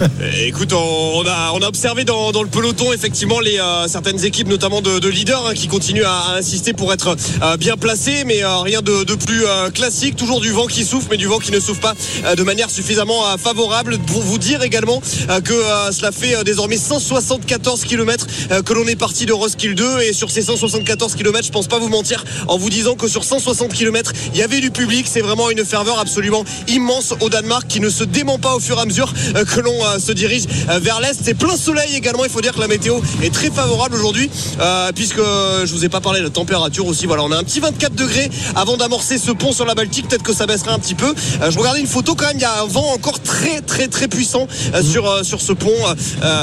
Euh, 0.00 0.46
Écoute, 0.46 0.72
on 0.72 1.24
a, 1.26 1.52
on 1.54 1.60
a 1.60 1.68
observé 1.68 2.04
dans, 2.04 2.30
le 2.30 2.48
peloton 2.48 2.92
effectivement 2.92 3.40
les 3.40 3.58
euh, 3.58 3.88
certaines 3.88 4.24
équipes, 4.24 4.48
notamment 4.48 4.80
de, 4.80 4.98
de 4.98 5.08
leaders, 5.08 5.46
hein, 5.46 5.54
qui 5.54 5.68
continuent 5.68 6.04
à, 6.04 6.36
insister 6.38 6.72
pour 6.72 6.92
être 6.92 7.16
euh, 7.42 7.56
bien 7.56 7.76
placés, 7.76 8.24
mais 8.24 8.42
euh, 8.42 8.58
rien 8.58 8.80
de, 8.82 9.04
plus 9.14 9.44
classique. 9.74 10.16
Toujours 10.16 10.40
du 10.40 10.50
vent 10.50 10.66
qui 10.66 10.84
souffle, 10.84 11.08
mais 11.10 11.16
du 11.16 11.26
vent 11.26 11.38
qui 11.38 11.50
ne 11.50 11.58
souffle 11.58 11.80
pas 11.80 11.94
de 12.36 12.42
manière 12.42 12.70
suffisamment 12.70 13.36
favorable. 13.36 13.98
Pour 14.06 14.22
vous 14.22 14.38
dire 14.38 14.62
également 14.62 15.00
que 15.00 15.54
cela 15.92 16.12
fait 16.12 16.44
désormais 16.44 16.76
174 16.76 17.84
km 17.84 18.26
que 18.62 18.72
l'on 18.72 18.86
est 18.86 18.96
parti 18.96 19.26
de 19.26 19.32
Roskilde 19.32 19.76
2 19.76 20.00
et 20.02 20.12
sur 20.12 20.30
ces 20.30 20.42
174 20.42 21.14
km, 21.16 21.44
je 21.44 21.50
pense 21.50 21.66
pas 21.66 21.78
vous 21.78 21.88
mentir 21.88 22.24
en 22.46 22.58
vous 22.58 22.70
disant 22.70 22.94
que 22.94 23.08
sur 23.08 23.24
160 23.24 23.72
km, 23.72 24.12
il 24.32 24.38
y 24.38 24.42
avait 24.42 24.60
du 24.60 24.70
public. 24.70 25.06
C'est 25.08 25.20
vraiment 25.22 25.50
une 25.50 25.64
ferveur 25.64 25.98
absolument 25.98 26.44
immense 26.68 27.14
au 27.20 27.28
Danemark 27.28 27.66
qui 27.66 27.80
ne 27.80 27.90
se 27.90 28.04
pas 28.36 28.54
au 28.54 28.60
fur 28.60 28.76
et 28.76 28.82
à 28.82 28.84
mesure 28.84 29.10
euh, 29.34 29.44
que 29.44 29.60
l'on 29.60 29.72
euh, 29.86 29.98
se 29.98 30.12
dirige 30.12 30.44
euh, 30.68 30.78
vers 30.78 31.00
l'est. 31.00 31.18
C'est 31.22 31.34
plein 31.34 31.56
soleil 31.56 31.96
également. 31.96 32.24
Il 32.24 32.30
faut 32.30 32.42
dire 32.42 32.52
que 32.52 32.60
la 32.60 32.68
météo 32.68 33.00
est 33.22 33.32
très 33.32 33.50
favorable 33.50 33.94
aujourd'hui, 33.94 34.28
puisque 34.94 35.18
je 35.18 35.72
vous 35.72 35.84
ai 35.84 35.88
pas 35.88 36.00
parlé 36.00 36.20
de 36.20 36.24
la 36.24 36.30
température 36.30 36.86
aussi. 36.86 37.06
Voilà, 37.06 37.22
on 37.22 37.32
a 37.32 37.38
un 37.38 37.44
petit 37.44 37.60
24 37.60 37.94
degrés 37.94 38.30
avant 38.54 38.76
d'amorcer 38.76 39.18
ce 39.18 39.30
pont 39.30 39.52
sur 39.52 39.64
la 39.64 39.74
Baltique. 39.74 40.08
Peut-être 40.08 40.22
que 40.22 40.34
ça 40.34 40.46
baissera 40.46 40.72
un 40.72 40.78
petit 40.78 40.94
peu. 40.94 41.14
Je 41.48 41.58
regardais 41.58 41.80
une 41.80 41.86
photo 41.86 42.14
quand 42.14 42.26
même. 42.26 42.36
Il 42.36 42.42
y 42.42 42.44
a 42.44 42.62
un 42.62 42.66
vent 42.66 42.92
encore 42.92 43.20
très 43.20 43.60
très 43.60 43.88
très 43.88 44.08
puissant 44.08 44.46
euh, 44.74 44.82
sur 44.82 45.24
sur 45.24 45.40
ce 45.40 45.52
pont. 45.52 45.72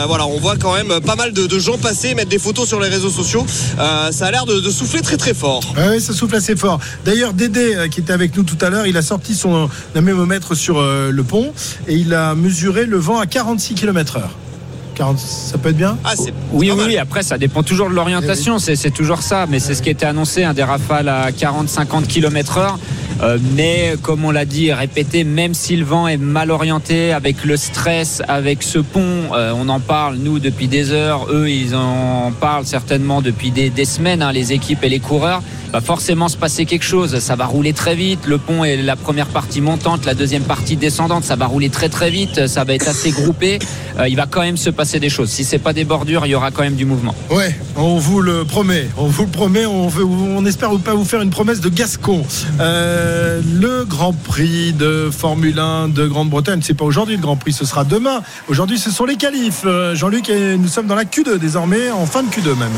Voilà, 0.08 0.26
on 0.28 0.40
voit 0.40 0.56
quand 0.58 0.74
même 0.74 1.00
pas 1.02 1.16
mal 1.16 1.34
de, 1.34 1.46
de 1.46 1.60
gens 1.60 1.78
passer, 1.78 2.16
mettre 2.16 2.30
des 2.30 2.40
photos 2.40 2.68
sur 2.68 2.80
les 2.80 2.90
réseaux 2.90 3.10
sociaux. 3.10 3.46
Ça 3.78 4.26
a 4.26 4.32
l'air 4.32 4.46
de, 4.46 4.60
de 4.60 4.70
souffler 4.70 5.02
très 5.02 5.18
très 5.18 5.34
fort. 5.34 5.62
Ouais, 5.78 5.90
ouais, 5.90 6.00
ça 6.00 6.14
souffle 6.14 6.36
assez 6.36 6.56
fort. 6.56 6.80
D'ailleurs, 7.04 7.34
Dédé, 7.34 7.88
qui 7.92 8.00
était 8.00 8.14
avec 8.14 8.36
nous 8.38 8.44
tout 8.44 8.58
à 8.62 8.70
l'heure, 8.70 8.88
il 8.88 8.98
a 8.98 9.02
sorti 9.02 9.36
son 9.36 9.70
anémomètre 9.96 10.56
sur 10.56 10.82
le 10.82 11.24
pont 11.24 11.54
et 11.88 11.96
il 11.96 12.14
a 12.14 12.36
mesuré 12.36 12.86
le 12.86 12.98
vent 12.98 13.20
à 13.20 13.26
46 13.26 13.74
km/h. 13.76 14.22
40, 14.96 15.20
ça 15.20 15.58
peut 15.58 15.70
être 15.70 15.78
bien 15.78 15.98
Ah, 16.06 16.14
c'est 16.16 16.34
Oui, 16.54 16.72
oui, 16.72 16.78
mal. 16.78 16.88
oui. 16.88 16.98
Après, 16.98 17.22
ça 17.22 17.38
dépend 17.38 17.64
toujours 17.64 17.90
de 17.90 17.94
l'orientation. 17.96 18.60
C'est 18.60 18.78
c'est 18.78 18.92
toujours 18.92 19.22
ça. 19.22 19.46
Mais 19.50 19.60
c'est 19.60 19.76
ce 19.76 19.82
qui 19.82 19.90
était 19.90 20.06
annoncé, 20.06 20.44
hein, 20.46 20.54
des 20.54 20.64
rafales 20.64 21.10
à 21.10 21.32
40-50 21.32 22.08
km/h. 22.08 22.76
Euh, 23.22 23.38
mais 23.56 23.96
comme 24.02 24.26
on 24.26 24.32
l'a 24.32 24.46
dit, 24.46 24.72
répété, 24.74 25.24
même 25.24 25.54
si 25.54 25.76
le 25.76 25.86
vent 25.86 26.08
est 26.08 26.18
mal 26.18 26.52
orienté, 26.52 27.14
avec 27.14 27.46
le 27.46 27.56
stress, 27.58 28.22
avec 28.28 28.62
ce 28.64 28.80
pont, 28.80 29.34
euh, 29.34 29.54
on 29.56 29.70
en 29.70 29.80
parle 29.80 30.18
nous 30.18 30.40
depuis 30.40 30.68
des 30.68 30.92
heures. 30.92 31.28
Eux, 31.32 31.50
ils 31.50 31.76
en 31.76 32.32
parlent 32.40 32.66
certainement 32.66 33.22
depuis 33.22 33.52
des, 33.52 33.70
des 33.70 33.86
semaines, 33.86 34.22
hein, 34.22 34.32
les 34.32 34.52
équipes 34.54 34.84
et 34.84 34.90
les 34.90 35.00
coureurs. 35.00 35.42
Va 35.74 35.82
forcément 35.82 36.30
se 36.30 36.38
passer 36.38 36.66
quelque 36.66 36.86
chose. 36.86 37.18
Ça 37.20 37.36
va 37.36 37.46
rouler 37.46 37.74
très 37.74 37.96
vite. 37.96 38.20
Le 38.28 38.38
pont 38.38 38.64
est 38.64 38.78
la 38.78 38.96
première 38.96 39.28
partie 39.28 39.60
montante, 39.62 40.06
la 40.06 40.14
deuxième 40.14 40.44
partie 40.44 40.78
descendante. 40.78 41.24
Ça 41.26 41.36
va 41.36 41.48
rouler 41.48 41.70
très 41.70 41.90
très 41.90 42.10
vite. 42.12 42.48
Ça 42.48 42.64
va 42.64 42.74
être 42.76 42.88
assez 42.88 43.12
groupé. 43.12 43.60
Euh, 44.00 44.08
il 44.08 44.16
va 44.16 44.26
quand 44.26 44.42
même 44.42 44.56
se 44.58 44.70
passer 44.70 45.00
des 45.00 45.10
choses. 45.10 45.30
Si 45.30 45.44
c'est 45.44 45.58
pas 45.58 45.74
des 45.74 45.84
bordures, 45.84 46.26
il 46.26 46.30
y 46.30 46.36
aura 46.36 46.52
quand 46.52 46.64
même 46.64 46.76
du 46.76 46.86
mouvement. 46.86 47.16
Ouais, 47.30 47.54
on 47.76 47.98
vous 47.98 48.22
le 48.22 48.46
promet. 48.46 48.88
On 48.98 49.08
vous 49.08 49.24
le 49.24 49.30
promet. 49.32 49.66
On, 49.66 49.88
veut- 49.88 50.06
on 50.06 50.46
espère 50.46 50.70
pas 50.80 50.94
vous 50.94 51.04
faire 51.06 51.22
une 51.22 51.30
promesse 51.32 51.60
de 51.60 51.70
Gascon. 51.70 52.24
Euh, 52.62 53.05
le 53.44 53.86
Grand 53.86 54.14
Prix 54.14 54.74
de 54.74 55.10
Formule 55.12 55.60
1 55.60 55.90
de 55.90 56.08
Grande-Bretagne, 56.08 56.62
c'est 56.64 56.74
pas 56.74 56.86
aujourd'hui 56.86 57.16
le 57.16 57.22
Grand 57.22 57.36
Prix, 57.36 57.54
ce 57.54 57.66
sera 57.66 57.84
demain. 57.84 58.22
Aujourd'hui, 58.48 58.80
ce 58.80 58.92
sont 58.92 59.06
les 59.06 59.16
qualifs. 59.16 59.64
Euh, 59.66 59.96
Jean-Luc, 59.96 60.30
nous 60.30 60.68
sommes 60.68 60.88
dans 60.88 60.96
la 60.96 61.06
Q2 61.06 61.38
désormais, 61.38 61.92
en 61.92 62.06
fin 62.06 62.24
de 62.24 62.30
Q2 62.30 62.58
même. 62.58 62.72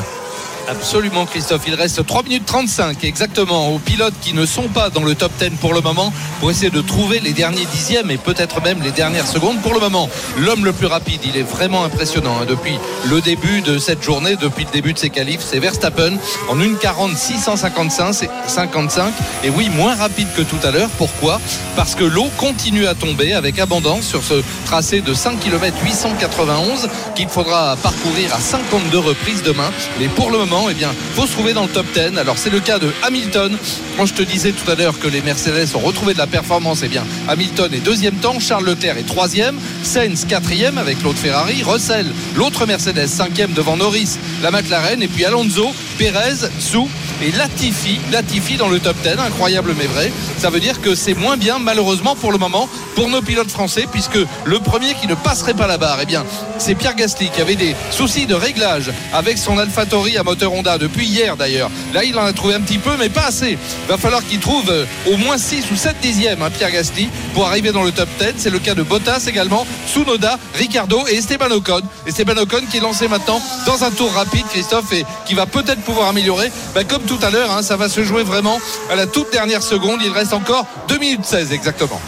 Absolument 0.70 1.26
Christophe, 1.26 1.64
il 1.68 1.76
reste 1.76 2.06
3 2.06 2.24
minutes 2.24 2.46
35 2.46 3.02
exactement 3.06 3.70
aux 3.70 3.80
pilotes 3.80 4.14
qui 4.22 4.34
ne 4.34 4.46
sont 4.46 4.68
pas 4.68 4.90
dans 4.90 5.04
le 5.04 5.16
top 5.16 5.32
10 5.40 5.52
pour 5.62 5.74
le 5.74 5.80
moment 5.80 6.12
pour 6.42 6.52
essayer 6.52 6.70
de 6.70 6.82
trouver 6.82 7.22
les 7.22 7.32
derniers 7.32 7.66
dixièmes 7.66 8.12
et 8.12 8.18
peut-être 8.18 8.62
même 8.62 8.82
les 8.84 8.92
dernières 8.92 9.28
secondes. 9.28 9.62
Pour 9.62 9.74
le 9.74 9.80
moment, 9.80 10.10
l'homme 10.38 10.66
le 10.66 10.74
plus 10.74 10.88
rapide, 10.88 11.22
il 11.24 11.38
est 11.38 11.44
vraiment 11.44 11.86
impressionnant 11.86 12.36
hein, 12.42 12.46
depuis 12.46 12.78
le 13.10 13.22
début 13.22 13.62
de 13.62 13.78
cette 13.78 14.04
journée, 14.04 14.36
depuis 14.36 14.66
le 14.66 14.72
début 14.72 14.92
de 14.92 15.00
ses 15.00 15.10
qualifs, 15.10 15.40
c'est 15.40 15.60
Verstappen 15.60 16.18
en 16.50 16.58
1,40 16.58 17.16
655 17.16 18.14
c'est 18.14 18.30
55 18.50 19.14
et 19.44 19.50
oui, 19.50 19.70
moins 19.70 19.96
rapide 19.96 20.28
que 20.36 20.42
tout 20.42 20.60
à 20.64 20.72
l'heure. 20.72 20.90
Pourquoi? 20.98 21.40
Parce 21.76 21.96
que 21.96 22.04
l'eau 22.04 22.30
continue 22.38 22.88
à 22.88 22.96
tomber 22.96 23.34
avec 23.34 23.60
abondance 23.60 24.06
sur 24.06 24.24
ce 24.24 24.42
tracé 24.66 25.02
de 25.02 25.14
5 25.14 25.40
km 25.40 25.76
891 25.84 26.90
qu'il 27.16 27.28
faudra 27.28 27.76
parcourir 27.78 28.34
à 28.34 28.40
52 28.40 28.98
reprises 28.98 29.44
demain. 29.44 29.70
Mais 30.00 30.08
pour 30.08 30.32
le 30.32 30.40
moment, 30.40 30.68
eh 30.70 30.74
bien, 30.74 30.90
faut 31.16 31.28
se 31.28 31.34
trouver 31.34 31.54
dans 31.54 31.64
le 31.64 31.70
top 31.70 31.86
10. 31.94 32.18
Alors 32.18 32.38
c'est 32.38 32.50
le 32.50 32.60
cas 32.60 32.80
de 32.80 32.92
Hamilton. 33.04 33.58
Quand 33.98 34.06
je 34.06 34.14
te 34.14 34.24
disais 34.24 34.52
tout 34.52 34.70
à 34.70 34.76
l'heure 34.76 35.00
que 35.00 35.08
les 35.08 35.22
Mercedes 35.22 35.76
ont 35.76 35.80
retrouvé 35.80 36.14
de 36.14 36.20
la 36.20 36.28
performance, 36.28 36.82
eh 36.84 36.88
bien, 36.88 37.04
Hamilton 37.28 37.74
est 37.74 37.80
deuxième 37.80 38.16
temps, 38.16 38.40
Charles 38.40 38.66
Leclerc 38.66 38.98
est 38.98 39.08
troisième, 39.08 39.58
Sainz 39.84 40.26
quatrième 40.26 40.78
avec 40.78 41.02
l'autre 41.04 41.20
Ferrari, 41.20 41.64
Russell, 41.64 42.08
l'autre 42.36 42.66
Mercedes 42.66 43.08
cinquième 43.08 43.54
devant 43.54 43.78
Norris, 43.78 44.18
la 44.42 44.52
McLaren, 44.52 45.02
et 45.02 45.08
puis 45.08 45.26
Alonso, 45.26 45.74
Perez, 45.98 46.50
Zhou 46.60 46.88
et 47.24 47.32
Latifi, 47.32 48.00
Latifi 48.12 48.58
dans 48.58 48.70
le 48.70 48.80
top 48.80 48.96
10, 49.04 49.20
incroyable 49.20 49.74
mais 49.78 49.88
vrai. 49.88 50.12
Ça 50.38 50.50
veut 50.50 50.60
dire 50.60 50.82
que 50.82 50.96
c'est 50.96 51.16
moins 51.16 51.38
bien 51.38 51.60
malheureusement 51.60 52.16
pour 52.16 52.32
le 52.32 52.38
moment 52.38 52.70
pour 52.96 53.10
nos 53.10 53.22
pilotes 53.22 53.50
français 53.50 53.86
puisque 53.92 54.20
le 54.46 54.60
premier 54.60 54.94
qui 54.94 55.08
ne 55.08 55.16
passerait 55.16 55.54
pas 55.54 55.68
la 55.68 55.78
barre, 55.78 56.00
eh 56.02 56.06
bien, 56.06 56.26
c'est 56.58 56.76
Pierre 56.76 56.96
Gasly 56.96 57.30
qui 57.30 57.42
avait 57.42 57.56
des 57.56 57.76
soucis 57.92 58.26
de 58.26 58.36
réglage 58.36 58.92
avec 59.14 59.38
son 59.38 59.58
AlphaTauri 59.58 60.18
à 60.18 60.24
moteur 60.24 60.54
Honda 60.54 60.78
depuis 60.78 61.06
hier 61.06 61.38
d'ailleurs. 61.38 61.72
Là, 61.94 62.04
il 62.04 62.18
en 62.18 62.26
a 62.26 62.34
trouvé 62.34 62.54
un 62.54 62.62
petit 62.62 62.78
peu 62.78 62.92
mais 62.98 63.10
pas 63.10 63.26
assez. 63.26 63.58
Va 63.88 63.98
falloir 63.98 64.24
qu'il 64.26 64.40
trouve 64.40 64.70
euh, 64.70 64.86
au 65.08 65.18
moins 65.18 65.38
6 65.38 65.66
ou 65.72 65.76
7 65.76 65.96
dixièmes 66.02 66.42
hein, 66.42 66.50
Pierre 66.50 66.72
Gasly 66.72 67.10
pour 67.34 67.48
arriver 67.48 67.72
dans 67.72 67.84
le 67.84 67.92
top 67.92 68.10
10. 68.20 68.34
C'est 68.38 68.50
le 68.50 68.60
cas 68.60 68.76
de 68.76 68.84
Bottas 68.84 69.26
également, 69.28 69.66
Tsunoda, 69.88 70.38
Ricardo 70.54 71.06
et 71.08 71.16
Esteban 71.18 71.52
Ocon. 71.52 71.82
Esteban 72.06 72.38
Ocon 72.38 72.62
qui 72.70 72.78
est 72.78 72.82
lancé 72.82 73.08
maintenant 73.08 73.42
dans 73.66 73.84
un 73.84 73.92
tour 73.92 74.12
rapide, 74.14 74.46
Christophe, 74.50 74.94
et 74.94 75.06
qui 75.26 75.34
va 75.34 75.46
peut-être 75.46 75.82
pouvoir 75.88 76.10
améliorer. 76.10 76.52
Bah, 76.76 76.84
comme 76.84 77.04
tout 77.04 77.18
à 77.22 77.32
l'heure, 77.32 77.50
hein, 77.50 77.62
ça 77.62 77.78
va 77.78 77.88
se 77.88 78.04
jouer 78.04 78.24
vraiment 78.24 78.60
à 78.92 78.96
la 78.96 79.08
toute 79.08 79.32
dernière 79.32 79.64
seconde. 79.64 80.02
Il 80.04 80.12
reste 80.12 80.34
encore 80.34 80.68
2 80.90 80.98
minutes 81.00 81.24
16 81.24 81.54
exactement. 81.54 82.02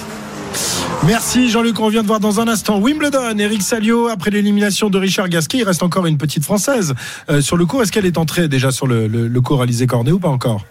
Merci 1.06 1.50
Jean-Luc, 1.50 1.80
on 1.80 1.88
vient 1.88 2.02
de 2.02 2.08
voir 2.08 2.20
dans 2.20 2.42
un 2.42 2.48
instant 2.50 2.78
Wimbledon, 2.80 3.38
Eric 3.38 3.62
Salio, 3.62 4.10
après 4.10 4.32
l'élimination 4.32 4.90
de 4.90 4.98
Richard 4.98 5.30
Gasquet, 5.30 5.60
il 5.60 5.64
reste 5.64 5.82
encore 5.82 6.08
une 6.08 6.18
petite 6.18 6.44
française 6.44 6.94
euh, 7.30 7.40
sur 7.40 7.56
le 7.56 7.66
cours. 7.66 7.82
Est-ce 7.82 7.94
qu'elle 7.94 8.06
est 8.06 8.18
entrée 8.18 8.50
déjà 8.50 8.72
sur 8.72 8.86
le, 8.86 9.08
le, 9.08 9.30
le 9.30 9.42
cours 9.42 9.62
Alizé 9.62 9.88
Cornet 9.88 10.12
ou 10.12 10.20
pas 10.20 10.28
encore? 10.28 10.66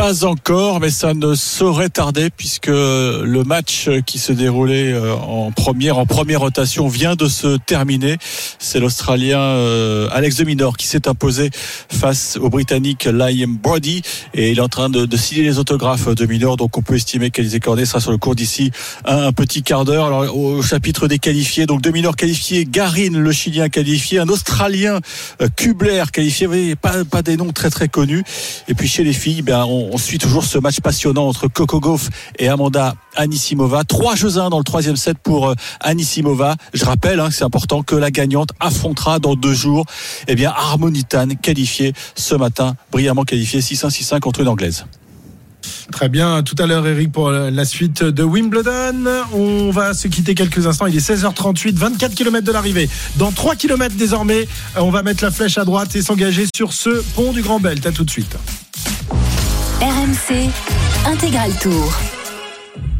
Pas 0.00 0.24
encore, 0.24 0.80
mais 0.80 0.88
ça 0.88 1.12
ne 1.12 1.34
saurait 1.34 1.90
tarder 1.90 2.30
puisque 2.34 2.68
le 2.68 3.42
match 3.44 3.90
qui 4.06 4.18
se 4.18 4.32
déroulait 4.32 4.94
euh, 4.94 5.14
en 5.14 5.52
première, 5.52 5.98
en 5.98 6.06
première 6.06 6.40
rotation 6.40 6.88
vient 6.88 7.16
de 7.16 7.28
se 7.28 7.58
terminer. 7.58 8.16
C'est 8.58 8.80
l'Australien 8.80 9.38
euh, 9.38 10.08
Alex 10.10 10.36
de 10.36 10.44
Minor 10.44 10.78
qui 10.78 10.86
s'est 10.86 11.06
imposé 11.06 11.50
face 11.90 12.38
au 12.40 12.48
Britannique 12.48 13.04
Liam 13.04 13.58
Brody 13.58 14.00
et 14.32 14.52
il 14.52 14.58
est 14.58 14.62
en 14.62 14.68
train 14.68 14.88
de, 14.88 15.04
de 15.04 15.16
signer 15.18 15.42
les 15.42 15.58
autographes 15.58 16.08
de 16.08 16.24
Minor. 16.24 16.56
Donc 16.56 16.78
on 16.78 16.82
peut 16.82 16.94
estimer 16.94 17.30
qu'Alizé 17.30 17.60
Cornet 17.60 17.84
sera 17.84 18.00
sur 18.00 18.10
le 18.10 18.16
cours 18.16 18.34
d'ici 18.34 18.70
un, 19.04 19.32
petit 19.32 19.62
quart 19.62 19.84
d'heure. 19.84 20.06
Alors 20.06 20.34
au 20.34 20.62
chapitre 20.62 21.08
des 21.08 21.18
qualifiés, 21.18 21.66
donc 21.66 21.82
de 21.82 21.90
Minor 21.90 22.16
qualifié, 22.16 22.64
Garin 22.64 23.10
le 23.10 23.32
Chilien 23.32 23.68
qualifié, 23.68 24.18
un 24.18 24.30
Australien 24.30 25.00
euh, 25.42 25.48
Kubler 25.54 26.04
qualifié. 26.10 26.46
Vous 26.46 26.54
voyez, 26.54 26.74
pas, 26.74 27.04
pas 27.04 27.20
des 27.20 27.36
noms 27.36 27.52
très 27.52 27.68
très 27.68 27.88
connus. 27.88 28.24
Et 28.66 28.72
puis 28.72 28.88
chez 28.88 29.04
les 29.04 29.12
filles, 29.12 29.42
ben 29.42 29.66
on, 29.68 29.89
on 29.92 29.98
suit 29.98 30.18
toujours 30.18 30.44
ce 30.44 30.58
match 30.58 30.80
passionnant 30.80 31.26
entre 31.26 31.48
Coco 31.48 31.80
Gauff 31.80 32.08
et 32.38 32.48
Amanda 32.48 32.94
Anisimova. 33.16 33.84
Trois 33.84 34.14
jeux 34.14 34.38
à 34.38 34.44
un 34.44 34.50
dans 34.50 34.58
le 34.58 34.64
troisième 34.64 34.96
set 34.96 35.18
pour 35.18 35.48
euh, 35.48 35.54
Anisimova. 35.80 36.56
Je 36.72 36.84
rappelle, 36.84 37.20
hein, 37.20 37.28
c'est 37.30 37.44
important 37.44 37.82
que 37.82 37.96
la 37.96 38.10
gagnante 38.10 38.50
affrontera 38.60 39.18
dans 39.18 39.34
deux 39.34 39.54
jours, 39.54 39.84
eh 40.28 40.34
bien 40.34 40.52
Harmonitan 40.56 41.28
qualifié 41.42 41.92
ce 42.14 42.34
matin, 42.34 42.76
brillamment 42.92 43.24
qualifié 43.24 43.60
6-1 43.60 43.88
6-1 43.90 44.20
contre 44.20 44.40
une 44.40 44.48
anglaise. 44.48 44.86
Très 45.92 46.08
bien, 46.08 46.42
tout 46.42 46.54
à 46.58 46.66
l'heure 46.66 46.86
Eric 46.86 47.10
pour 47.12 47.30
la 47.30 47.64
suite 47.64 48.04
de 48.04 48.22
Wimbledon. 48.22 49.04
On 49.34 49.70
va 49.70 49.92
se 49.92 50.08
quitter 50.08 50.34
quelques 50.34 50.66
instants, 50.66 50.86
il 50.86 50.96
est 50.96 51.10
16h38, 51.10 51.74
24 51.74 52.14
km 52.14 52.46
de 52.46 52.52
l'arrivée. 52.52 52.88
Dans 53.16 53.32
3 53.32 53.56
km 53.56 53.94
désormais, 53.96 54.46
on 54.76 54.90
va 54.90 55.02
mettre 55.02 55.24
la 55.24 55.30
flèche 55.30 55.58
à 55.58 55.64
droite 55.64 55.94
et 55.96 56.02
s'engager 56.02 56.46
sur 56.54 56.72
ce 56.72 57.02
pont 57.14 57.32
du 57.32 57.42
Grand 57.42 57.60
Belt. 57.60 57.84
À 57.84 57.92
tout 57.92 58.04
de 58.04 58.10
suite. 58.10 58.36
RMC 60.20 60.50
Intégral 61.06 61.52
Tour. 61.58 62.19